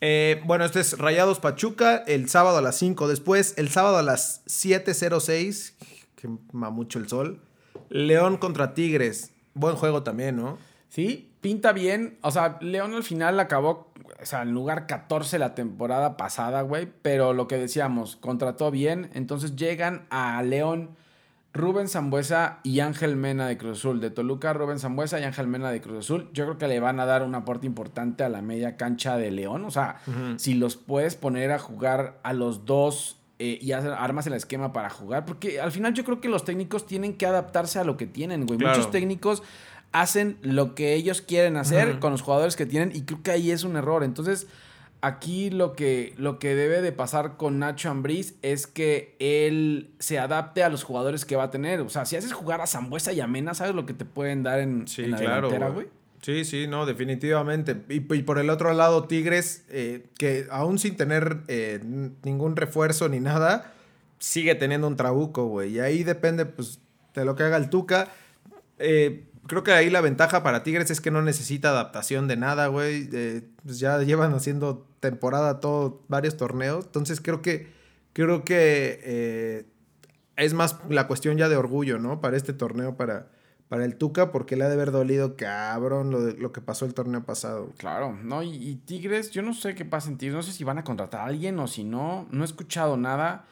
Eh, 0.00 0.40
bueno, 0.46 0.64
este 0.64 0.78
es 0.80 0.96
Rayados 0.96 1.40
Pachuca 1.40 1.96
el 2.06 2.28
sábado 2.30 2.56
a 2.58 2.62
las 2.62 2.76
5. 2.78 3.08
Después, 3.08 3.54
el 3.58 3.68
sábado 3.68 3.98
a 3.98 4.02
las 4.04 4.42
7.06, 4.46 5.74
que 6.16 6.28
mamucho 6.52 6.98
el 6.98 7.08
sol. 7.08 7.40
León 7.90 8.36
contra 8.36 8.74
Tigres. 8.74 9.32
Buen 9.54 9.74
juego 9.76 10.02
también, 10.04 10.36
¿no? 10.36 10.56
Sí, 10.88 11.30
pinta 11.40 11.72
bien. 11.72 12.18
O 12.22 12.30
sea, 12.30 12.58
León 12.60 12.94
al 12.94 13.02
final 13.02 13.38
acabó, 13.40 13.92
o 14.20 14.24
sea, 14.26 14.42
en 14.42 14.52
lugar 14.52 14.86
14 14.86 15.38
la 15.38 15.54
temporada 15.54 16.16
pasada, 16.16 16.62
güey. 16.62 16.88
Pero 17.02 17.32
lo 17.34 17.46
que 17.48 17.58
decíamos, 17.58 18.16
contrató 18.16 18.70
bien. 18.70 19.10
Entonces 19.14 19.54
llegan 19.56 20.06
a 20.10 20.42
León 20.42 20.90
Rubén 21.54 21.88
Zambuesa 21.88 22.58
y 22.62 22.80
Ángel 22.80 23.16
Mena 23.16 23.48
de 23.48 23.58
Cruz 23.58 23.78
Azul. 23.78 24.00
De 24.00 24.10
Toluca, 24.10 24.52
Rubén 24.52 24.78
Zambuesa 24.78 25.18
y 25.20 25.24
Ángel 25.24 25.46
Mena 25.48 25.70
de 25.70 25.80
Cruz 25.80 25.98
Azul. 26.06 26.30
Yo 26.32 26.44
creo 26.44 26.58
que 26.58 26.68
le 26.68 26.78
van 26.80 27.00
a 27.00 27.06
dar 27.06 27.22
un 27.22 27.34
aporte 27.34 27.66
importante 27.66 28.22
a 28.24 28.28
la 28.28 28.42
media 28.42 28.76
cancha 28.76 29.16
de 29.16 29.30
León. 29.30 29.64
O 29.64 29.70
sea, 29.70 29.96
si 30.36 30.54
los 30.54 30.76
puedes 30.76 31.16
poner 31.16 31.50
a 31.52 31.58
jugar 31.58 32.18
a 32.22 32.32
los 32.32 32.64
dos 32.64 33.16
eh, 33.40 33.58
y 33.60 33.72
hacer- 33.72 33.92
armas 33.92 34.26
el 34.26 34.34
esquema 34.34 34.72
para 34.72 34.90
jugar. 34.90 35.24
Porque 35.24 35.60
al 35.60 35.72
final 35.72 35.94
yo 35.94 36.04
creo 36.04 36.20
que 36.20 36.28
los 36.28 36.44
técnicos 36.44 36.86
tienen 36.86 37.14
que 37.14 37.26
adaptarse 37.26 37.78
a 37.78 37.84
lo 37.84 37.96
que 37.96 38.06
tienen, 38.06 38.46
güey. 38.46 38.58
Claro. 38.58 38.76
Muchos 38.76 38.90
técnicos 38.92 39.42
hacen 39.92 40.38
lo 40.42 40.74
que 40.74 40.94
ellos 40.94 41.20
quieren 41.22 41.56
hacer 41.56 41.98
con 41.98 42.12
los 42.12 42.22
jugadores 42.22 42.56
que 42.56 42.66
tienen 42.66 42.94
y 42.94 43.02
creo 43.02 43.22
que 43.22 43.30
ahí 43.30 43.50
es 43.50 43.64
un 43.64 43.76
error. 43.76 44.04
Entonces, 44.04 44.46
aquí 45.00 45.50
lo 45.50 45.74
que, 45.74 46.14
lo 46.16 46.38
que 46.38 46.54
debe 46.54 46.82
de 46.82 46.92
pasar 46.92 47.36
con 47.36 47.58
Nacho 47.58 47.90
Ambriz 47.90 48.34
es 48.42 48.66
que 48.66 49.16
él 49.18 49.90
se 49.98 50.18
adapte 50.18 50.62
a 50.62 50.68
los 50.68 50.82
jugadores 50.84 51.24
que 51.24 51.36
va 51.36 51.44
a 51.44 51.50
tener. 51.50 51.80
O 51.80 51.88
sea, 51.88 52.04
si 52.04 52.16
haces 52.16 52.32
jugar 52.32 52.60
a 52.60 52.66
Zambuesa 52.66 53.12
y 53.12 53.20
a 53.20 53.26
Mena, 53.26 53.54
¿sabes 53.54 53.74
lo 53.74 53.86
que 53.86 53.94
te 53.94 54.04
pueden 54.04 54.42
dar 54.42 54.60
en, 54.60 54.86
Sí, 54.88 55.04
en 55.04 55.12
la 55.12 55.18
claro. 55.18 55.48
delantera, 55.48 55.70
güey. 55.70 55.86
Sí, 56.20 56.44
sí, 56.44 56.66
no, 56.66 56.84
definitivamente. 56.84 57.76
Y, 57.88 57.96
y 58.12 58.22
por 58.22 58.38
el 58.40 58.50
otro 58.50 58.72
lado, 58.74 59.04
Tigres, 59.04 59.64
eh, 59.70 60.04
que 60.18 60.46
aún 60.50 60.78
sin 60.80 60.96
tener 60.96 61.38
eh, 61.46 61.80
ningún 62.24 62.56
refuerzo 62.56 63.08
ni 63.08 63.20
nada, 63.20 63.72
sigue 64.18 64.56
teniendo 64.56 64.88
un 64.88 64.96
trabuco, 64.96 65.46
güey. 65.46 65.74
Y 65.76 65.80
ahí 65.80 66.02
depende, 66.02 66.44
pues, 66.44 66.80
de 67.14 67.24
lo 67.24 67.36
que 67.36 67.44
haga 67.44 67.56
el 67.56 67.70
Tuca. 67.70 68.08
Eh, 68.80 69.27
creo 69.48 69.64
que 69.64 69.72
ahí 69.72 69.90
la 69.90 70.00
ventaja 70.00 70.44
para 70.44 70.62
Tigres 70.62 70.90
es 70.92 71.00
que 71.00 71.10
no 71.10 71.22
necesita 71.22 71.70
adaptación 71.70 72.28
de 72.28 72.36
nada, 72.36 72.68
güey. 72.68 73.08
Eh, 73.12 73.42
pues 73.64 73.80
ya 73.80 73.98
llevan 73.98 74.32
haciendo 74.34 74.86
temporada 75.00 75.58
todo, 75.58 76.02
varios 76.06 76.36
torneos. 76.36 76.84
Entonces 76.86 77.20
creo 77.20 77.42
que, 77.42 77.72
creo 78.12 78.44
que 78.44 79.00
eh, 79.02 79.66
es 80.36 80.54
más 80.54 80.76
la 80.88 81.08
cuestión 81.08 81.36
ya 81.36 81.48
de 81.48 81.56
orgullo, 81.56 81.98
¿no? 81.98 82.20
Para 82.20 82.36
este 82.36 82.52
torneo, 82.52 82.96
para, 82.96 83.28
para 83.68 83.84
el 83.84 83.96
Tuca, 83.96 84.32
porque 84.32 84.56
le 84.56 84.64
ha 84.64 84.68
de 84.68 84.74
haber 84.74 84.92
dolido 84.92 85.36
cabrón 85.36 86.10
lo, 86.10 86.22
de- 86.24 86.32
lo 86.34 86.52
que 86.52 86.60
pasó 86.62 86.86
el 86.86 86.94
torneo 86.94 87.24
pasado. 87.24 87.70
Claro, 87.76 88.16
no, 88.22 88.42
y, 88.42 88.48
y 88.54 88.76
Tigres, 88.76 89.30
yo 89.30 89.42
no 89.42 89.52
sé 89.52 89.74
qué 89.74 89.84
pasa 89.84 90.08
en 90.08 90.16
Tigres, 90.16 90.34
no 90.36 90.42
sé 90.42 90.52
si 90.52 90.64
van 90.64 90.78
a 90.78 90.84
contratar 90.84 91.20
a 91.20 91.24
alguien 91.26 91.58
o 91.58 91.66
si 91.66 91.84
no, 91.84 92.26
no 92.30 92.42
he 92.42 92.46
escuchado 92.46 92.96
nada, 92.96 93.44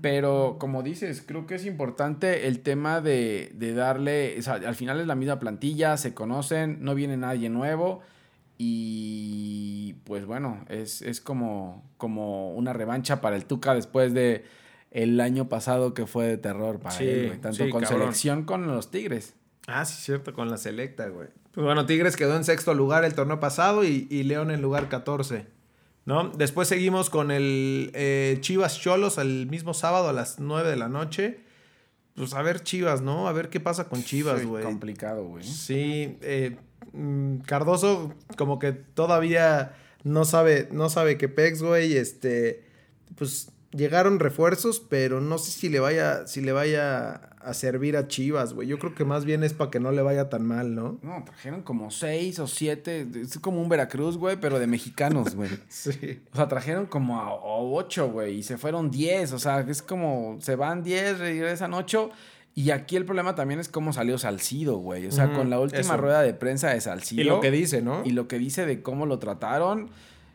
pero 0.00 0.56
como 0.58 0.82
dices, 0.82 1.22
creo 1.24 1.46
que 1.46 1.54
es 1.54 1.64
importante 1.66 2.48
el 2.48 2.60
tema 2.60 3.00
de, 3.00 3.52
de 3.54 3.72
darle, 3.72 4.36
o 4.38 4.42
sea, 4.42 4.54
al 4.54 4.74
final 4.74 4.98
es 5.00 5.06
la 5.06 5.14
misma 5.14 5.38
plantilla, 5.38 5.96
se 5.96 6.14
conocen, 6.14 6.78
no 6.82 6.94
viene 6.96 7.16
nadie 7.16 7.48
nuevo 7.48 8.00
y 8.82 9.94
pues 10.04 10.26
bueno, 10.26 10.64
es, 10.68 11.02
es 11.02 11.20
como, 11.20 11.84
como 11.96 12.52
una 12.54 12.72
revancha 12.72 13.20
para 13.20 13.36
el 13.36 13.44
Tuca 13.44 13.74
después 13.74 14.12
de 14.14 14.44
el 14.90 15.20
año 15.20 15.48
pasado 15.48 15.94
que 15.94 16.06
fue 16.06 16.26
de 16.26 16.36
terror 16.36 16.80
para 16.80 16.96
Sí, 16.96 17.04
él, 17.08 17.38
tanto 17.40 17.64
sí, 17.64 17.70
con 17.70 17.82
cabrón. 17.82 18.00
selección 18.00 18.44
con 18.44 18.66
los 18.66 18.90
Tigres. 18.90 19.34
Ah, 19.72 19.84
sí, 19.84 20.02
cierto, 20.02 20.32
con 20.34 20.50
la 20.50 20.56
selecta, 20.56 21.08
güey. 21.08 21.28
Pues 21.52 21.64
bueno, 21.64 21.86
Tigres 21.86 22.16
quedó 22.16 22.36
en 22.36 22.44
sexto 22.44 22.74
lugar 22.74 23.04
el 23.04 23.14
torneo 23.14 23.40
pasado 23.40 23.84
y, 23.84 24.06
y 24.10 24.22
León 24.24 24.50
en 24.50 24.62
lugar 24.62 24.88
14. 24.88 25.46
¿No? 26.06 26.30
Después 26.30 26.66
seguimos 26.66 27.10
con 27.10 27.30
el 27.30 27.90
eh, 27.94 28.38
Chivas 28.40 28.80
Cholos 28.80 29.18
el 29.18 29.46
mismo 29.46 29.74
sábado 29.74 30.08
a 30.08 30.12
las 30.12 30.40
9 30.40 30.68
de 30.68 30.76
la 30.76 30.88
noche. 30.88 31.40
Pues 32.14 32.34
a 32.34 32.42
ver 32.42 32.62
Chivas, 32.62 33.00
¿no? 33.00 33.28
A 33.28 33.32
ver 33.32 33.48
qué 33.48 33.60
pasa 33.60 33.88
con 33.88 34.02
Chivas, 34.02 34.44
güey. 34.44 34.64
complicado, 34.64 35.24
güey. 35.24 35.44
Sí, 35.44 36.18
eh, 36.22 36.56
mm, 36.92 37.38
Cardoso 37.38 38.14
como 38.36 38.58
que 38.58 38.72
todavía 38.72 39.76
no 40.02 40.24
sabe, 40.24 40.68
no 40.72 40.88
sabe 40.88 41.16
qué 41.16 41.28
pex, 41.28 41.62
güey. 41.62 41.96
Este, 41.96 42.64
pues 43.16 43.52
llegaron 43.70 44.18
refuerzos, 44.18 44.80
pero 44.80 45.20
no 45.20 45.38
sé 45.38 45.52
si 45.52 45.68
le 45.68 45.80
vaya, 45.80 46.26
si 46.26 46.40
le 46.40 46.52
vaya 46.52 47.29
a 47.40 47.54
servir 47.54 47.96
a 47.96 48.06
Chivas, 48.06 48.52
güey. 48.52 48.68
Yo 48.68 48.78
creo 48.78 48.94
que 48.94 49.04
más 49.04 49.24
bien 49.24 49.42
es 49.44 49.54
para 49.54 49.70
que 49.70 49.80
no 49.80 49.92
le 49.92 50.02
vaya 50.02 50.28
tan 50.28 50.44
mal, 50.44 50.74
¿no? 50.74 50.98
No, 51.02 51.24
trajeron 51.24 51.62
como 51.62 51.90
seis 51.90 52.38
o 52.38 52.46
siete. 52.46 53.06
Es 53.20 53.38
como 53.38 53.60
un 53.60 53.68
Veracruz, 53.68 54.16
güey, 54.18 54.36
pero 54.38 54.58
de 54.58 54.66
mexicanos, 54.66 55.34
güey. 55.34 55.50
sí. 55.68 56.22
O 56.32 56.36
sea, 56.36 56.48
trajeron 56.48 56.86
como 56.86 57.18
a, 57.18 57.28
a 57.28 57.34
ocho, 57.34 58.10
güey, 58.10 58.38
y 58.38 58.42
se 58.42 58.58
fueron 58.58 58.90
diez. 58.90 59.32
O 59.32 59.38
sea, 59.38 59.60
es 59.60 59.82
como 59.82 60.36
se 60.40 60.56
van 60.56 60.82
diez, 60.82 61.18
regresan 61.18 61.74
ocho. 61.74 62.10
Y 62.54 62.72
aquí 62.72 62.96
el 62.96 63.04
problema 63.04 63.34
también 63.34 63.60
es 63.60 63.68
cómo 63.68 63.92
salió 63.92 64.18
Salcido, 64.18 64.76
güey. 64.78 65.06
O 65.06 65.12
sea, 65.12 65.32
con 65.32 65.50
la 65.50 65.60
última 65.60 65.80
eso. 65.80 65.96
rueda 65.96 66.22
de 66.22 66.34
prensa 66.34 66.70
de 66.70 66.80
Salcido. 66.80 67.22
Y 67.22 67.24
lo 67.24 67.40
que 67.40 67.50
dice, 67.50 67.80
¿no? 67.80 68.02
y 68.04 68.10
lo 68.10 68.28
que 68.28 68.38
dice 68.38 68.66
de 68.66 68.82
cómo 68.82 69.06
lo 69.06 69.18
trataron, 69.18 69.90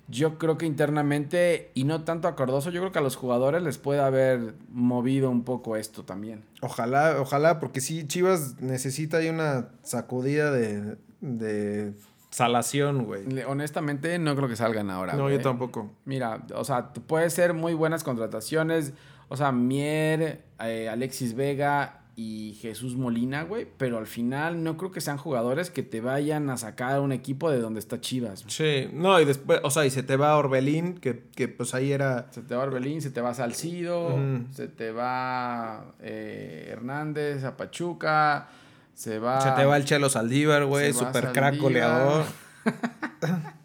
yo 0.08 0.38
creo 0.38 0.58
que 0.58 0.66
internamente, 0.66 1.72
y 1.74 1.84
no 1.84 2.04
tanto 2.04 2.28
a 2.28 2.36
Cardoso, 2.36 2.70
yo 2.70 2.82
creo 2.82 2.92
que 2.92 3.00
a 3.00 3.02
los 3.02 3.16
jugadores 3.16 3.64
les 3.64 3.78
puede 3.78 4.02
haber 4.02 4.54
movido 4.70 5.30
un 5.30 5.44
poco 5.44 5.76
esto 5.76 6.04
también. 6.04 6.44
Ojalá, 6.62 7.20
ojalá, 7.20 7.60
porque 7.60 7.82
sí, 7.82 8.08
Chivas 8.08 8.62
necesita 8.62 9.18
ahí 9.18 9.30
una 9.30 9.70
sacudida 9.84 10.52
de, 10.52 10.98
de 11.22 11.94
salación, 12.30 13.06
güey. 13.06 13.24
Honestamente, 13.48 14.20
no 14.20 14.36
creo 14.36 14.48
que 14.48 14.56
salgan 14.56 14.90
ahora. 14.90 15.14
No, 15.14 15.24
güey. 15.24 15.38
yo 15.38 15.42
tampoco. 15.42 15.92
Mira, 16.06 16.46
o 16.54 16.64
sea, 16.64 16.94
puede 16.94 17.30
ser 17.30 17.54
muy 17.54 17.74
buenas 17.74 18.04
contrataciones. 18.04 18.94
O 19.30 19.38
sea, 19.38 19.52
Mier, 19.52 20.44
eh, 20.60 20.88
Alexis 20.90 21.34
Vega 21.34 22.05
y 22.18 22.58
Jesús 22.62 22.96
Molina, 22.96 23.44
güey. 23.44 23.68
Pero 23.78 23.98
al 23.98 24.08
final 24.08 24.64
no 24.64 24.78
creo 24.78 24.92
que 24.92 25.02
sean 25.02 25.18
jugadores 25.18 25.70
que 25.70 25.84
te 25.84 26.00
vayan 26.00 26.50
a 26.50 26.56
sacar 26.58 27.02
un 27.02 27.12
equipo 27.12 27.52
de 27.52 27.60
donde 27.60 27.80
está 27.82 28.00
Chivas. 28.00 28.46
Sí, 28.48 28.88
no, 28.94 29.20
y 29.20 29.26
después, 29.26 29.60
o 29.64 29.70
sea, 29.70 29.86
y 29.86 29.90
se 29.90 30.02
te 30.04 30.16
va 30.16 30.38
Orbelín, 30.38 30.96
que, 30.98 31.24
que 31.36 31.48
pues 31.50 31.74
ahí 31.74 31.92
era... 31.92 32.28
Se 32.32 32.42
te 32.42 32.56
va 32.56 32.64
Orbelín, 32.64 33.02
se 33.02 33.12
te 33.12 33.20
va 33.20 33.34
Salcido, 33.34 34.18
se 34.54 34.68
te 34.70 34.92
va 34.92 35.94
eh, 36.00 36.70
Hernández 36.72 37.44
a 37.44 37.58
Pachuca, 37.58 38.48
se 38.94 39.20
va... 39.20 39.42
Se 39.42 39.52
te 39.52 39.66
va 39.66 39.76
el 39.76 39.84
Chelo 39.84 40.08
Saldívar, 40.10 40.66
güey, 40.66 40.94
super 40.94 41.32
crack 41.34 41.58
goleador. 41.58 42.24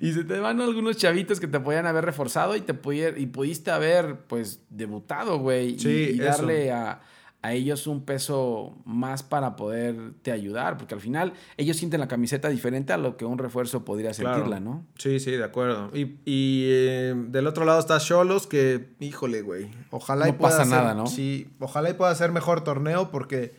Y 0.00 0.12
se 0.14 0.24
te 0.24 0.38
van 0.40 0.58
algunos 0.62 0.96
chavitos 0.96 1.38
que 1.38 1.46
te 1.46 1.60
podían 1.60 1.86
haber 1.86 2.04
reforzado 2.06 2.56
y 2.56 2.62
te 2.62 2.72
pudier- 2.74 3.18
y 3.18 3.26
pudiste 3.26 3.70
haber, 3.70 4.20
pues, 4.26 4.62
debutado, 4.70 5.38
güey. 5.38 5.74
y- 5.74 5.78
Sí, 5.78 6.10
y, 6.14 6.18
darle 6.18 6.72
a, 6.72 7.00
a 7.42 7.54
ellos 7.54 7.86
un 7.86 8.04
peso 8.04 8.76
más 8.84 9.22
para 9.22 9.56
poderte 9.56 10.30
ayudar. 10.30 10.76
Porque 10.76 10.94
al 10.94 11.00
final 11.00 11.32
ellos 11.56 11.76
sienten 11.78 12.00
la 12.00 12.08
camiseta 12.08 12.48
diferente 12.50 12.92
a 12.92 12.98
lo 12.98 13.16
que 13.16 13.24
un 13.24 13.38
refuerzo 13.38 13.84
podría 13.84 14.10
Claro. 14.10 14.34
sentirla, 14.36 14.60
¿no? 14.60 14.84
Sí, 14.98 15.20
sí, 15.20 15.30
de 15.30 15.44
acuerdo. 15.44 15.90
Y, 15.94 16.16
y, 16.26 16.64
eh, 16.68 17.14
del 17.16 17.46
otro 17.46 17.64
lado 17.64 17.80
está 17.80 17.98
Cholos, 17.98 18.46
que, 18.46 18.90
híjole, 19.00 19.40
güey. 19.42 19.70
Ojalá 19.90 20.28
y 20.28 20.32
No 20.32 20.38
pueda 20.38 20.50
pasa 20.50 20.62
hacer- 20.62 20.74
nada, 20.74 20.94
¿no? 20.94 21.06
Sí, 21.06 21.48
ojalá 21.60 21.88
y 21.90 21.94
pueda 21.94 22.10
hacer 22.10 22.30
mejor 22.30 22.62
torneo, 22.62 23.10
porque, 23.10 23.54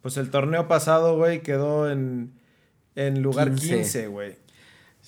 pues 0.00 0.16
el 0.16 0.30
torneo 0.30 0.68
pasado, 0.68 1.16
güey, 1.16 1.42
quedó 1.42 1.90
en, 1.90 2.32
en 2.94 3.20
lugar 3.22 3.48
15. 3.50 3.74
15, 3.74 4.06
güey. 4.06 4.36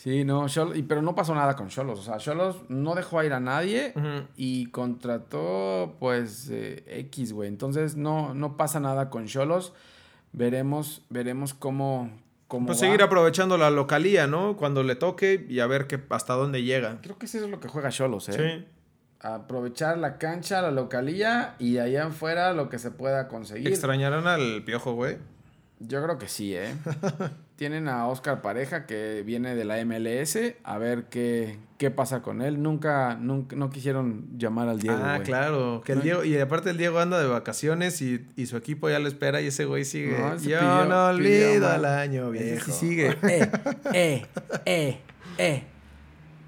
Sí, 0.06 0.22
no, 0.24 0.46
y- 0.76 0.82
pero 0.84 1.02
no 1.02 1.16
pasó 1.16 1.34
nada 1.34 1.56
con 1.56 1.66
Cholos. 1.66 1.98
O 1.98 2.02
sea, 2.04 2.18
Cholos 2.18 2.58
no 2.68 2.94
dejó 2.94 3.24
ir 3.24 3.32
a 3.32 3.40
nadie 3.40 3.92
y 4.36 4.66
contrató, 4.66 5.96
pues, 5.98 6.48
eh, 6.52 6.84
X, 6.86 7.32
güey. 7.32 7.48
Entonces, 7.48 7.96
no, 7.96 8.32
no 8.32 8.56
pasa 8.56 8.78
nada 8.78 9.10
con 9.10 9.26
Cholos. 9.26 9.72
Veremos, 10.32 11.02
veremos 11.10 11.54
cómo, 11.54 12.10
cómo 12.46 12.66
Pues 12.66 12.78
va. 12.78 12.82
seguir 12.82 13.02
aprovechando 13.02 13.58
la 13.58 13.70
localía, 13.70 14.28
¿no? 14.28 14.56
Cuando 14.56 14.84
le 14.84 14.94
toque 14.94 15.44
y 15.48 15.58
a 15.58 15.66
ver 15.66 15.88
qué, 15.88 16.00
hasta 16.10 16.34
dónde 16.34 16.62
llega. 16.62 16.98
Creo 17.02 17.18
que 17.18 17.26
eso 17.26 17.38
es 17.44 17.50
lo 17.50 17.58
que 17.58 17.66
juega 17.66 17.88
Cholos, 17.88 18.28
¿eh? 18.28 18.32
Sí. 18.60 18.64
Aprovechar 19.20 19.98
la 19.98 20.18
cancha, 20.18 20.62
la 20.62 20.70
localía 20.70 21.56
y 21.58 21.72
de 21.72 21.80
allá 21.80 22.06
afuera 22.06 22.52
lo 22.52 22.68
que 22.68 22.78
se 22.78 22.92
pueda 22.92 23.26
conseguir. 23.26 23.66
¿Extrañarán 23.66 24.28
al 24.28 24.62
piojo, 24.62 24.92
güey? 24.92 25.16
Yo 25.80 26.00
creo 26.04 26.16
que 26.16 26.28
sí, 26.28 26.54
¿eh? 26.54 26.74
Tienen 27.56 27.88
a 27.88 28.06
Oscar 28.06 28.42
Pareja 28.42 28.84
que 28.84 29.22
viene 29.24 29.54
de 29.54 29.64
la 29.64 29.82
MLS. 29.82 30.38
A 30.62 30.76
ver 30.76 31.04
qué, 31.04 31.56
qué 31.78 31.90
pasa 31.90 32.20
con 32.20 32.42
él. 32.42 32.62
Nunca, 32.62 33.16
nunca, 33.18 33.56
no 33.56 33.70
quisieron 33.70 34.26
llamar 34.38 34.68
al 34.68 34.78
Diego, 34.78 34.98
ah, 35.02 35.20
claro. 35.24 35.80
Que 35.82 35.92
el. 35.92 36.02
Diego, 36.02 36.22
y 36.22 36.38
aparte 36.38 36.68
el 36.68 36.76
Diego 36.76 36.98
anda 36.98 37.18
de 37.18 37.26
vacaciones 37.26 38.02
y, 38.02 38.26
y 38.36 38.44
su 38.44 38.58
equipo 38.58 38.90
ya 38.90 38.98
lo 38.98 39.08
espera 39.08 39.40
y 39.40 39.46
ese 39.46 39.64
güey 39.64 39.86
sigue. 39.86 40.18
No, 40.18 40.34
ese 40.34 40.50
Yo 40.50 40.58
pidió- 40.58 40.84
no 40.84 41.06
olvido 41.06 41.68
al 41.70 41.84
año 41.86 42.32
Ese 42.34 42.44
viejo. 42.44 42.66
sí 42.66 42.72
sigue. 42.72 43.16
Eh, 43.22 43.50
eh, 43.94 44.26
eh, 44.66 44.98
eh. 45.38 45.62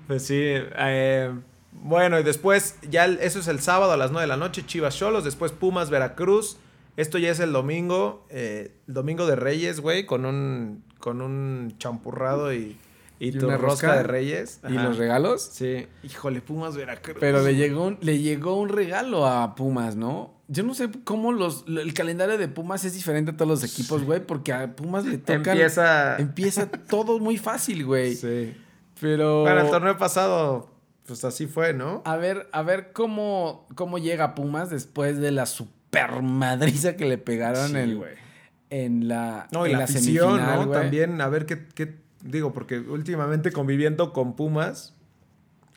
Pues 0.08 0.26
sí. 0.26 0.36
eh, 0.42 1.32
bueno, 1.72 2.18
y 2.20 2.22
después, 2.22 2.76
ya 2.90 3.06
el- 3.06 3.18
eso 3.20 3.38
es 3.38 3.48
el 3.48 3.60
sábado 3.60 3.92
a 3.92 3.96
las 3.96 4.10
9 4.10 4.24
de 4.24 4.28
la 4.28 4.36
noche, 4.36 4.66
Chivas 4.66 4.94
Cholos, 4.96 5.24
después 5.24 5.52
Pumas 5.52 5.88
Veracruz. 5.88 6.58
Esto 6.98 7.16
ya 7.16 7.30
es 7.30 7.38
el 7.40 7.52
domingo, 7.52 8.26
eh, 8.28 8.72
el 8.88 8.94
domingo 8.94 9.24
de 9.26 9.36
Reyes, 9.36 9.78
güey, 9.80 10.04
con 10.04 10.24
un, 10.26 10.82
con 10.98 11.20
un 11.20 11.74
champurrado 11.78 12.52
y, 12.52 12.76
y, 13.18 13.28
¿Y 13.28 13.32
tu 13.32 13.46
una 13.46 13.56
rosca 13.56 13.96
de 13.96 14.02
Reyes. 14.04 14.60
¿Y 14.68 14.74
los 14.74 14.96
regalos? 14.96 15.42
Sí. 15.42 15.86
Híjole, 16.02 16.40
Pumas 16.40 16.76
Veracruz. 16.76 17.16
Pero 17.20 17.42
le 17.42 17.56
llegó, 17.56 17.86
un, 17.86 17.98
le 18.00 18.18
llegó 18.18 18.58
un 18.58 18.68
regalo 18.68 19.26
a 19.26 19.54
Pumas, 19.54 19.96
¿no? 19.96 20.34
Yo 20.46 20.62
no 20.62 20.74
sé 20.74 20.88
cómo 21.04 21.32
los, 21.32 21.64
el 21.66 21.92
calendario 21.94 22.38
de 22.38 22.48
Pumas 22.48 22.84
es 22.84 22.94
diferente 22.94 23.32
a 23.32 23.36
todos 23.36 23.48
los 23.48 23.64
equipos, 23.64 24.04
güey, 24.04 24.24
porque 24.24 24.52
a 24.52 24.74
Pumas 24.74 25.04
le 25.04 25.18
tocan... 25.18 25.46
Empieza... 25.46 26.16
Empieza 26.16 26.70
todo 26.88 27.18
muy 27.18 27.36
fácil, 27.36 27.84
güey. 27.84 28.14
Sí. 28.14 28.56
Pero... 29.00 29.42
Bueno, 29.42 29.60
el 29.60 29.70
torneo 29.70 29.98
pasado, 29.98 30.70
pues 31.06 31.24
así 31.24 31.46
fue, 31.46 31.74
¿no? 31.74 32.02
A 32.06 32.16
ver, 32.16 32.48
a 32.52 32.62
ver 32.62 32.92
cómo, 32.92 33.66
cómo 33.74 33.98
llega 33.98 34.34
Pumas 34.34 34.70
después 34.70 35.18
de 35.18 35.32
la 35.32 35.46
super 35.46 36.22
madriza 36.22 36.96
que 36.96 37.04
le 37.04 37.18
pegaron 37.18 37.68
Sí, 37.68 37.94
güey. 37.94 38.27
En 38.70 39.08
la 39.08 39.48
No, 39.52 39.66
en 39.66 39.72
la 39.72 39.84
afición, 39.84 40.36
semifinal, 40.36 40.66
¿no? 40.66 40.72
También, 40.72 41.20
a 41.20 41.28
ver 41.28 41.46
qué, 41.46 41.66
qué- 41.74 41.96
Digo, 42.22 42.52
porque 42.52 42.80
últimamente 42.80 43.52
conviviendo 43.52 44.12
con 44.12 44.34
Pumas, 44.34 44.94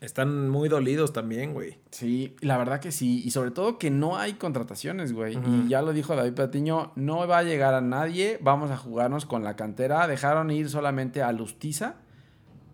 están 0.00 0.50
muy 0.50 0.68
dolidos 0.68 1.12
también, 1.12 1.54
güey. 1.54 1.78
Sí, 1.92 2.34
la 2.40 2.58
verdad 2.58 2.80
que 2.80 2.90
sí. 2.90 3.22
Y 3.24 3.30
sobre 3.30 3.52
todo 3.52 3.78
que 3.78 3.90
no 3.90 4.16
hay 4.18 4.32
contrataciones, 4.32 5.12
güey. 5.12 5.38
Y 5.38 5.68
ya 5.68 5.80
lo 5.82 5.92
dijo 5.92 6.16
David 6.16 6.32
Patiño, 6.34 6.90
no 6.96 7.28
va 7.28 7.38
a 7.38 7.42
llegar 7.44 7.74
a 7.74 7.80
nadie. 7.80 8.38
Vamos 8.42 8.72
a 8.72 8.76
jugarnos 8.76 9.24
con 9.26 9.44
la 9.44 9.54
cantera. 9.54 10.08
Dejaron 10.08 10.50
ir 10.50 10.68
solamente 10.68 11.22
a 11.22 11.30
Lustiza. 11.30 11.94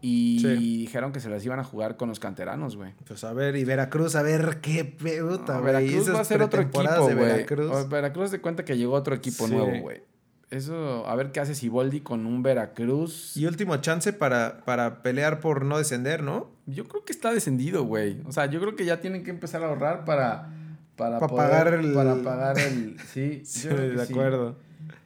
Y 0.00 0.38
Sí. 0.40 0.48
dijeron 0.80 1.12
que 1.12 1.20
se 1.20 1.28
las 1.28 1.44
iban 1.44 1.58
a 1.58 1.64
jugar 1.64 1.96
con 1.96 2.08
los 2.08 2.20
canteranos, 2.20 2.76
güey. 2.76 2.92
Pues 3.06 3.24
a 3.24 3.32
ver, 3.32 3.56
y 3.56 3.64
Veracruz, 3.64 4.14
a 4.16 4.22
ver 4.22 4.58
qué 4.62 4.84
puta, 4.84 5.54
No. 5.56 5.62
Veracruz 5.62 6.14
va 6.14 6.20
a 6.20 6.24
ser 6.24 6.40
otro 6.42 6.62
equipo, 6.62 6.82
güey. 7.02 7.14
Veracruz. 7.14 7.70
O- 7.72 7.88
Veracruz 7.88 8.30
de 8.30 8.40
cuenta 8.40 8.64
que 8.64 8.76
llegó 8.76 8.92
otro 8.94 9.14
equipo 9.14 9.46
Sí. 9.46 9.54
nuevo, 9.54 9.72
güey. 9.80 10.02
Eso, 10.50 11.06
a 11.06 11.14
ver 11.14 11.30
qué 11.30 11.40
hace 11.40 11.54
Siboldi 11.54 12.00
con 12.00 12.24
un 12.24 12.42
Veracruz. 12.42 13.36
Y 13.36 13.44
último 13.46 13.76
chance 13.78 14.12
para, 14.14 14.64
para 14.64 15.02
pelear 15.02 15.40
por 15.40 15.64
no 15.64 15.76
descender, 15.76 16.22
¿no? 16.22 16.48
Yo 16.66 16.86
creo 16.88 17.04
que 17.04 17.12
está 17.12 17.32
descendido, 17.34 17.84
güey. 17.84 18.22
O 18.26 18.32
sea, 18.32 18.46
yo 18.46 18.58
creo 18.60 18.74
que 18.74 18.84
ya 18.86 19.00
tienen 19.00 19.24
que 19.24 19.30
empezar 19.30 19.62
a 19.62 19.66
ahorrar 19.68 20.04
para... 20.04 20.48
Para, 20.96 21.18
Pa' 21.20 21.28
poder- 21.28 21.48
pagar 21.50 21.74
el- 21.74 21.92
Para 21.92 22.14
pagar 22.22 22.58
el... 22.58 22.96
Sí, 23.12 23.42
Sí, 23.44 23.68
yo 23.68 23.76
creo 23.76 23.90
que 23.92 23.96
de 23.98 24.06
sí. 24.06 24.12
acuerdo. 24.12 24.56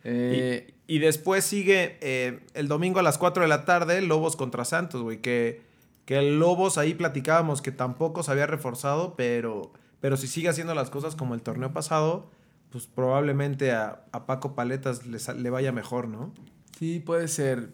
Eh, 0.05 0.75
Y 0.87 0.99
después 0.99 1.45
sigue 1.45 1.97
eh, 2.01 2.41
el 2.55 2.69
domingo 2.69 3.01
a 3.01 3.03
las 3.03 3.17
4 3.19 3.43
de 3.45 3.49
la 3.49 3.65
tarde, 3.65 4.01
Lobos 4.03 4.37
contra 4.37 4.65
Santos, 4.65 5.03
güey. 5.03 5.19
Que, 5.21 5.63
que 6.05 6.19
el 6.19 6.39
Lobos 6.39 6.77
ahí 6.79 6.95
platicábamos 6.95 7.63
que 7.63 7.71
tampoco 7.73 8.23
se 8.23 8.31
había 8.33 8.47
reforzado, 8.47 9.15
pero, 9.17 9.73
pero 10.01 10.17
si 10.17 10.27
sigue 10.27 10.49
haciendo 10.49 10.75
las 10.75 10.91
cosas 10.91 11.15
como 11.17 11.35
el 11.35 11.41
torneo 11.43 11.73
pasado, 11.73 12.31
pues 12.71 12.87
probablemente 12.87 13.73
a, 13.73 14.05
a 14.13 14.27
Paco 14.27 14.55
Paletas 14.55 15.07
le, 15.07 15.19
le 15.41 15.51
vaya 15.51 15.73
mejor, 15.73 16.09
¿no? 16.09 16.33
Sí, 16.79 17.01
puede 17.01 17.29
ser. 17.29 17.69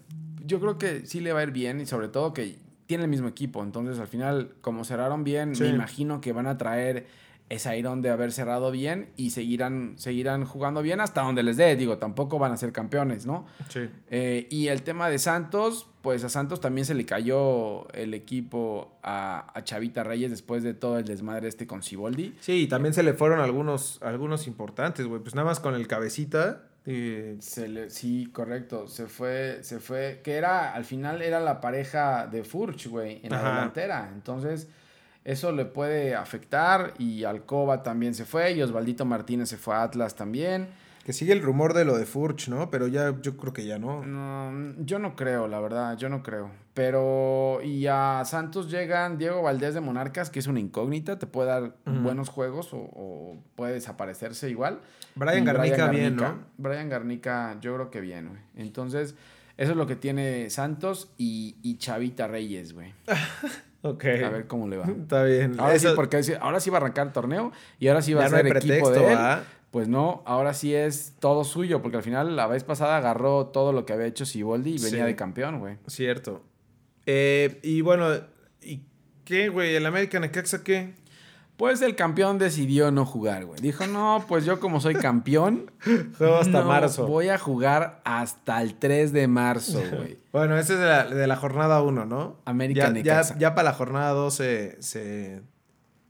Yo 0.45 0.61
creo 0.61 0.79
que 0.79 1.07
sí 1.07 1.21
le 1.21 1.33
va 1.33 1.41
a 1.41 1.43
ir 1.45 1.51
bien 1.53 1.81
y 1.81 1.87
sobre 1.87 2.09
todo 2.09 2.33
que 2.35 2.57
tiene 2.87 3.05
el 3.05 3.11
mismo 3.11 3.29
equipo. 3.29 3.63
Entonces, 3.63 3.99
al 4.01 4.07
final, 4.09 4.53
como 4.61 4.85
cerraron 4.85 5.25
bien, 5.25 5.55
Sí. 5.57 5.65
me 5.65 5.71
imagino 5.71 6.21
que 6.21 6.33
van 6.33 6.47
a 6.47 6.57
traer 6.59 7.07
ese 7.49 7.69
airón 7.71 8.03
de 8.03 8.11
haber 8.11 8.31
cerrado 8.33 8.71
bien 8.71 9.09
y 9.17 9.31
seguirán, 9.31 9.95
seguirán 9.97 10.45
jugando 10.45 10.83
bien 10.83 11.01
hasta 11.01 11.23
donde 11.23 11.43
les 11.43 11.57
dé. 11.57 11.77
Digo, 11.77 11.97
tampoco 11.99 12.39
van 12.39 12.53
a 12.53 12.57
ser 12.57 12.73
campeones, 12.73 13.25
¿no? 13.27 13.47
Sí. 13.71 13.89
Eh, 14.11 14.47
y 14.51 14.69
el 14.69 14.83
tema 14.83 15.09
de 15.09 15.19
Santos, 15.19 15.89
pues 16.03 16.25
a 16.25 16.29
Santos 16.29 16.61
también 16.61 16.85
se 16.85 16.95
le 16.95 17.07
cayó 17.07 17.89
el 17.93 18.13
equipo 18.15 18.99
a, 19.03 19.51
a 19.59 19.65
Chavita 19.65 20.05
Reyes 20.05 20.31
después 20.31 20.63
de 20.63 20.75
todo 20.75 20.99
el 20.99 21.05
desmadre 21.07 21.49
este 21.49 21.67
con 21.67 21.83
Siboldi. 21.83 22.35
Sí, 22.41 22.53
y 22.63 22.67
también 22.69 22.93
se 22.93 23.03
le 23.03 23.15
fueron 23.15 23.41
algunos, 23.41 23.99
algunos 24.03 24.47
importantes, 24.47 25.07
güey. 25.07 25.23
Pues 25.23 25.35
nada 25.35 25.47
más 25.47 25.59
con 25.61 25.75
el 25.75 25.87
cabecita. 25.87 26.65
eh, 26.85 27.37
Se 27.41 27.67
le, 27.69 27.89
sí, 27.91 28.29
correcto. 28.33 28.89
Se 28.89 29.07
fue, 29.07 29.61
se 29.63 29.79
fue. 29.81 30.21
Que 30.23 30.35
era, 30.35 30.73
al 30.75 30.85
final 30.85 31.23
era 31.23 31.41
la 31.41 31.61
pareja 31.61 32.27
de 32.27 32.45
Furch, 32.45 32.89
güey, 32.89 33.21
en 33.23 33.31
la 33.31 33.39
Ajá. 33.41 33.55
delantera. 33.55 34.11
Entonces, 34.15 34.69
eso 35.29 35.53
le 35.53 35.67
puede 35.67 36.15
afectar. 36.15 36.95
Y 36.99 37.25
Alcoba 37.25 37.83
también 37.83 38.15
se 38.15 38.25
fue. 38.25 38.53
Y 38.53 38.63
Osvaldito 38.63 39.05
Martínez 39.05 39.51
se 39.51 39.59
fue 39.59 39.75
a 39.75 39.83
Atlas 39.83 40.15
también. 40.15 40.69
Que 41.05 41.13
sigue 41.13 41.35
el 41.35 41.43
rumor 41.43 41.75
de 41.75 41.85
lo 41.85 41.99
de 41.99 42.07
Furch, 42.07 42.49
¿no? 42.49 42.71
Pero 42.71 42.87
ya, 42.87 43.15
yo 43.21 43.37
creo 43.37 43.53
que 43.53 43.67
ya 43.67 43.79
no. 43.79 44.05
No, 44.07 44.75
yo 44.79 44.99
no 44.99 45.17
creo, 45.17 45.47
la 45.47 45.61
verdad, 45.61 45.99
yo 45.99 46.09
no 46.09 46.23
creo. 46.23 46.51
Pero, 46.73 47.61
y 47.63 47.87
a 47.87 48.23
Santos 48.25 48.71
llegan 48.71 49.19
Diego 49.19 49.43
Valdés 49.43 49.75
de 49.75 49.81
Monarcas, 49.81 50.31
que 50.31 50.39
es 50.39 50.47
una 50.47 50.61
incógnita, 50.61 51.19
te 51.19 51.27
puede 51.27 51.49
dar 51.49 51.77
buenos 51.85 52.29
juegos 52.29 52.73
o, 52.73 52.79
o 52.79 53.37
puede 53.55 53.75
desaparecerse 53.75 54.49
igual. 54.49 54.81
Brian 55.15 55.45
Garnica 55.45 55.89
bien, 55.89 56.17
¿no? 56.17 56.39
Brian 56.57 56.89
Garnica, 56.89 57.57
yo 57.61 57.75
creo 57.75 57.91
que 57.91 58.01
bien, 58.01 58.29
güey. 58.29 58.41
Entonces, 58.57 59.15
eso 59.59 59.73
es 59.73 59.77
lo 59.77 59.87
que 59.87 59.97
tiene 59.97 60.51
Santos 60.51 61.11
y, 61.19 61.57
y 61.63 61.79
Chavita 61.79 62.29
Reyes, 62.29 62.73
güey. 62.73 62.95
Ok. 63.83 64.05
A 64.05 64.29
ver 64.31 64.47
cómo 64.47 64.69
le 64.69 64.77
va. 64.77 64.85
Está 65.03 65.23
bien. 65.25 65.55
Ahora 65.59 65.75
Eso- 65.75 65.91
sí, 65.91 65.95
porque 65.97 66.21
ahora 66.41 66.61
sí 66.61 66.71
va 66.71 66.79
a 66.79 66.81
arrancar 66.81 67.07
el 67.09 67.13
torneo 67.13 67.53
y 67.79 67.89
ahora 67.89 68.03
sí 68.03 68.15
va 68.15 68.23
ya 68.23 68.27
a 68.27 68.31
no 68.31 68.37
ser 68.37 68.47
equipo 68.57 68.91
pretexto, 68.91 68.91
de 68.93 69.13
él. 69.13 69.19
Pues 69.71 69.87
no, 69.87 70.23
ahora 70.25 70.55
sí 70.55 70.75
es 70.75 71.15
todo 71.21 71.45
suyo, 71.45 71.83
porque 71.83 71.99
al 71.99 72.03
final 72.03 72.37
la 72.37 72.47
vez 72.47 72.65
pasada 72.65 72.97
agarró 72.97 73.47
todo 73.49 73.73
lo 73.73 73.85
que 73.85 73.93
había 73.93 74.07
hecho 74.07 74.25
Siboldi 74.25 74.77
y 74.77 74.79
venía 74.83 75.05
de 75.05 75.15
campeón, 75.15 75.59
güey. 75.61 75.77
Cierto. 75.87 76.43
Eh, 77.05 77.59
y 77.63 77.83
bueno, 77.83 78.09
¿y 78.63 78.81
qué, 79.25 79.51
güey? 79.51 79.75
¿El 79.75 79.85
American 79.85 80.23
Necaxa 80.23 80.65
qué? 80.65 80.95
Pues 81.59 81.83
el 81.83 81.97
campeón 81.97 82.39
decidió 82.39 82.93
no 82.93 83.05
jugar, 83.05 83.45
güey. 83.45 83.61
Dijo, 83.61 83.85
no, 83.89 84.25
pues 84.29 84.45
yo 84.45 84.61
como 84.61 84.81
soy 84.81 84.95
campeón, 84.95 85.73
Juego 86.17 86.37
hasta 86.37 86.61
no, 86.61 86.69
marzo. 86.69 87.05
voy 87.09 87.31
a 87.31 87.37
jugar 87.37 88.01
hasta 88.05 88.63
el 88.63 88.77
3 88.77 89.13
de 89.13 89.27
marzo, 89.27 89.83
güey. 89.97 90.19
Bueno, 90.31 90.57
ese 90.57 90.75
es 90.75 90.79
de 90.79 90.87
la, 90.87 91.05
de 91.05 91.27
la 91.27 91.35
jornada 91.35 91.83
1, 91.83 92.07
¿no? 92.07 92.37
American 92.45 92.95
ya, 93.03 93.23
ya, 93.23 93.39
ya 93.39 93.55
para 93.57 93.71
la 93.71 93.75
jornada 93.75 94.13
2 94.13 94.33
se, 94.33 94.81
se, 94.81 95.43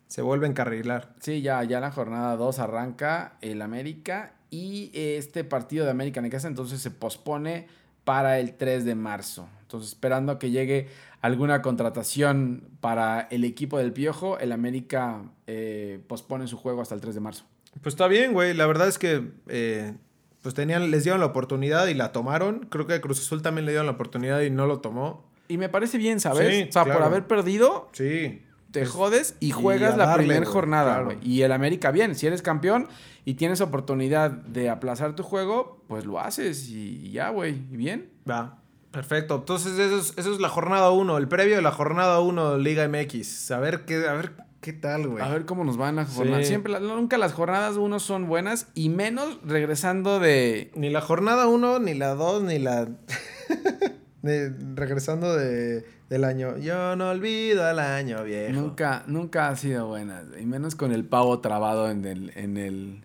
se 0.06 0.20
vuelve 0.20 0.46
a 0.46 0.50
encarrilar. 0.50 1.14
Sí, 1.20 1.40
ya, 1.40 1.64
ya 1.64 1.80
la 1.80 1.92
jornada 1.92 2.36
2 2.36 2.58
arranca 2.58 3.38
el 3.40 3.62
América 3.62 4.34
y 4.50 4.90
este 4.92 5.44
partido 5.44 5.86
de 5.86 5.92
América 5.92 6.20
Necaxa 6.20 6.48
entonces 6.48 6.82
se 6.82 6.90
pospone 6.90 7.68
para 8.04 8.38
el 8.38 8.52
3 8.52 8.84
de 8.84 8.94
marzo. 8.94 9.48
Entonces, 9.62 9.90
esperando 9.92 10.32
a 10.32 10.38
que 10.38 10.50
llegue 10.50 10.88
alguna 11.20 11.62
contratación 11.62 12.68
para 12.80 13.22
el 13.30 13.44
equipo 13.44 13.78
del 13.78 13.92
Piojo, 13.92 14.38
el 14.38 14.52
América 14.52 15.22
eh, 15.46 16.00
pospone 16.06 16.46
su 16.46 16.56
juego 16.56 16.80
hasta 16.82 16.94
el 16.94 17.00
3 17.00 17.14
de 17.14 17.20
marzo. 17.20 17.44
Pues 17.82 17.94
está 17.94 18.08
bien, 18.08 18.32
güey. 18.32 18.54
La 18.54 18.66
verdad 18.66 18.88
es 18.88 18.98
que 18.98 19.30
eh, 19.48 19.94
pues 20.42 20.54
tenían, 20.54 20.90
les 20.90 21.04
dieron 21.04 21.20
la 21.20 21.26
oportunidad 21.26 21.86
y 21.88 21.94
la 21.94 22.12
tomaron. 22.12 22.66
Creo 22.70 22.86
que 22.86 22.94
a 22.94 23.00
Cruz 23.00 23.20
Azul 23.20 23.42
también 23.42 23.64
le 23.66 23.72
dieron 23.72 23.86
la 23.86 23.92
oportunidad 23.92 24.40
y 24.42 24.50
no 24.50 24.66
lo 24.66 24.80
tomó. 24.80 25.24
Y 25.48 25.58
me 25.58 25.68
parece 25.68 25.98
bien, 25.98 26.20
¿sabes? 26.20 26.54
Sí, 26.54 26.66
o 26.68 26.72
sea, 26.72 26.84
por 26.84 27.02
haber 27.02 27.26
perdido, 27.26 27.88
Sí. 27.92 28.42
te 28.70 28.82
Es- 28.82 28.90
jodes 28.90 29.36
y 29.40 29.50
juegas 29.50 29.96
la 29.96 30.14
primera 30.14 30.40
güey, 30.40 30.52
jornada, 30.52 30.90
claro. 30.94 31.04
güey. 31.06 31.18
Y 31.22 31.42
el 31.42 31.52
América, 31.52 31.90
bien, 31.90 32.14
si 32.14 32.26
eres 32.26 32.42
campeón 32.42 32.86
y 33.24 33.34
tienes 33.34 33.60
oportunidad 33.60 34.30
de 34.30 34.68
aplazar 34.70 35.14
tu 35.14 35.22
juego, 35.22 35.82
pues 35.88 36.04
lo 36.04 36.20
haces 36.20 36.68
y 36.68 37.10
ya, 37.12 37.30
güey. 37.30 37.54
Y 37.70 37.76
bien. 37.76 38.10
Va. 38.28 38.58
Perfecto. 38.90 39.36
Entonces, 39.36 39.78
eso 39.78 39.98
es, 39.98 40.14
eso 40.16 40.32
es 40.32 40.40
la 40.40 40.48
jornada 40.48 40.90
1, 40.90 41.18
el 41.18 41.28
previo 41.28 41.56
de 41.56 41.62
la 41.62 41.72
jornada 41.72 42.20
1 42.20 42.58
Liga 42.58 42.88
MX. 42.88 43.50
A 43.50 43.60
ver 43.60 43.84
qué, 43.84 44.06
a 44.08 44.14
ver 44.14 44.32
qué 44.60 44.72
tal, 44.72 45.08
güey. 45.08 45.22
A 45.22 45.28
ver 45.28 45.44
cómo 45.44 45.62
nos 45.64 45.76
van 45.76 45.96
las 45.96 46.08
jornadas. 46.14 46.42
Sí. 46.44 46.48
Siempre, 46.48 46.80
nunca 46.80 47.18
las 47.18 47.32
jornadas 47.32 47.76
uno 47.76 48.00
son 48.00 48.26
buenas 48.28 48.68
y 48.74 48.88
menos 48.88 49.38
regresando 49.44 50.20
de... 50.20 50.70
Ni 50.74 50.88
la 50.90 51.00
jornada 51.00 51.46
1, 51.46 51.80
ni 51.80 51.94
la 51.94 52.14
2, 52.14 52.42
ni 52.44 52.58
la. 52.58 52.88
de- 54.22 54.52
regresando 54.74 55.36
de, 55.36 55.84
del 56.08 56.24
año. 56.24 56.56
Yo 56.58 56.96
no 56.96 57.10
olvido 57.10 57.64
al 57.66 57.78
año 57.78 58.24
viejo. 58.24 58.52
Nunca, 58.58 59.04
nunca 59.06 59.48
ha 59.48 59.56
sido 59.56 59.86
buenas. 59.86 60.24
Y 60.40 60.46
menos 60.46 60.74
con 60.74 60.92
el 60.92 61.04
pavo 61.04 61.40
trabado 61.40 61.90
en 61.90 62.04
el... 62.04 62.32
En 62.36 62.56
el 62.56 63.02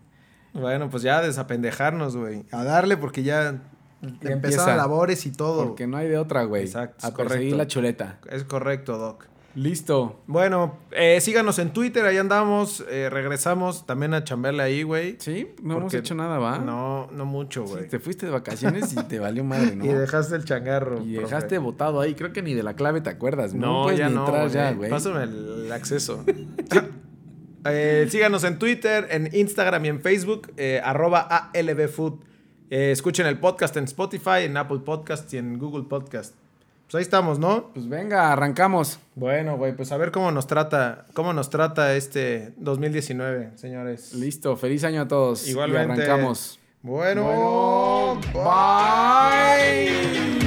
Bueno, 0.54 0.90
pues 0.90 1.04
ya 1.04 1.22
desapendejarnos, 1.22 2.16
güey. 2.16 2.46
A 2.52 2.64
darle 2.64 2.98
porque 2.98 3.24
ya 3.24 3.62
empieza. 4.04 4.34
empezaron 4.34 4.78
labores 4.78 5.26
y 5.26 5.32
todo. 5.32 5.64
porque 5.66 5.88
no 5.88 5.98
hay 5.98 6.08
de 6.08 6.18
otra, 6.18 6.44
güey. 6.44 6.64
Exacto, 6.64 7.06
A 7.08 7.14
correcto. 7.14 7.56
la 7.58 7.68
chuleta. 7.68 8.20
Es 8.30 8.44
correcto, 8.44 8.98
Doc. 8.98 9.26
Listo. 9.56 10.20
Bueno, 10.26 10.80
eh, 10.90 11.22
síganos 11.22 11.60
en 11.60 11.74
Twitter, 11.74 12.04
ahí 12.06 12.18
andamos. 12.18 12.84
eh, 12.90 13.08
regresamos 13.12 13.86
también 13.86 14.16
a 14.16 14.24
chambearle 14.24 14.64
ahí, 14.64 14.82
güey. 14.82 15.16
¿Sí? 15.20 15.54
No 15.62 15.78
hemos 15.78 15.94
hecho 15.94 16.16
nada, 16.16 16.40
¿va? 16.40 16.58
No, 16.58 17.08
no 17.12 17.26
mucho, 17.26 17.68
Sí, 17.68 17.74
güey. 17.74 17.88
te 17.88 18.00
fuiste 18.00 18.26
de 18.26 18.32
vacaciones 18.32 18.94
y 18.94 18.96
te 19.04 19.20
valió 19.20 19.44
madre, 19.44 19.76
¿no? 19.76 19.86
Y 19.86 19.90
dejaste 19.90 20.36
el 20.38 20.44
changarro. 20.46 21.04
Y 21.04 21.14
profe. 21.18 21.22
dejaste 21.28 21.58
botado 21.60 22.02
ahí. 22.02 22.16
Creo 22.16 22.34
que 22.34 22.42
ni 22.42 22.56
de 22.56 22.64
la 22.64 22.74
clave 22.76 23.02
te 23.02 23.12
acuerdas. 23.12 23.54
No, 23.54 23.68
No, 23.68 23.84
puedes 23.84 24.00
ya 24.00 24.10
ni 24.10 24.16
no, 24.16 24.22
entrar 24.26 24.42
güey. 24.50 24.54
ya, 24.56 24.72
güey. 24.74 24.90
Pásame 24.90 25.22
el 25.24 25.72
acceso. 25.72 26.24
Eh, 27.66 28.08
síganos 28.10 28.44
en 28.44 28.60
Twitter, 28.60 29.08
en 29.10 29.30
Instagram 29.34 29.86
y 29.86 29.88
en 29.88 30.02
Facebook, 30.02 30.52
arroba 30.84 31.22
ALBFood. 31.54 32.16
Eh, 32.70 32.92
escuchen 32.92 33.26
el 33.28 33.40
podcast 33.40 33.76
en 33.78 33.84
Spotify, 33.86 34.44
en 34.44 34.58
Apple 34.58 34.80
Podcast 34.80 35.32
y 35.34 35.38
en 35.38 35.60
Google 35.60 35.84
Podcast. 35.84 36.36
Pues 36.86 36.96
ahí 36.96 37.02
estamos, 37.02 37.40
¿no? 37.40 37.70
Pues 37.74 37.88
venga, 37.88 38.32
arrancamos. 38.32 39.00
Bueno, 39.16 39.58
güey, 39.58 39.76
pues 39.76 39.92
a 39.92 39.98
ver 39.98 40.12
cómo 40.12 40.32
nos 40.32 40.48
trata, 40.48 41.06
cómo 41.14 41.34
nos 41.34 41.50
trata 41.50 41.96
este 41.96 42.54
2019, 42.58 43.52
señores. 43.56 44.14
Listo. 44.14 44.56
Feliz 44.58 44.84
año 44.84 45.02
a 45.02 45.08
todos. 45.08 45.48
Igualmente. 45.48 46.02
Y 46.02 46.06
arrancamos. 46.06 46.60
Bueno, 46.82 47.24
Bueno, 47.24 48.20
bye. 48.34 50.43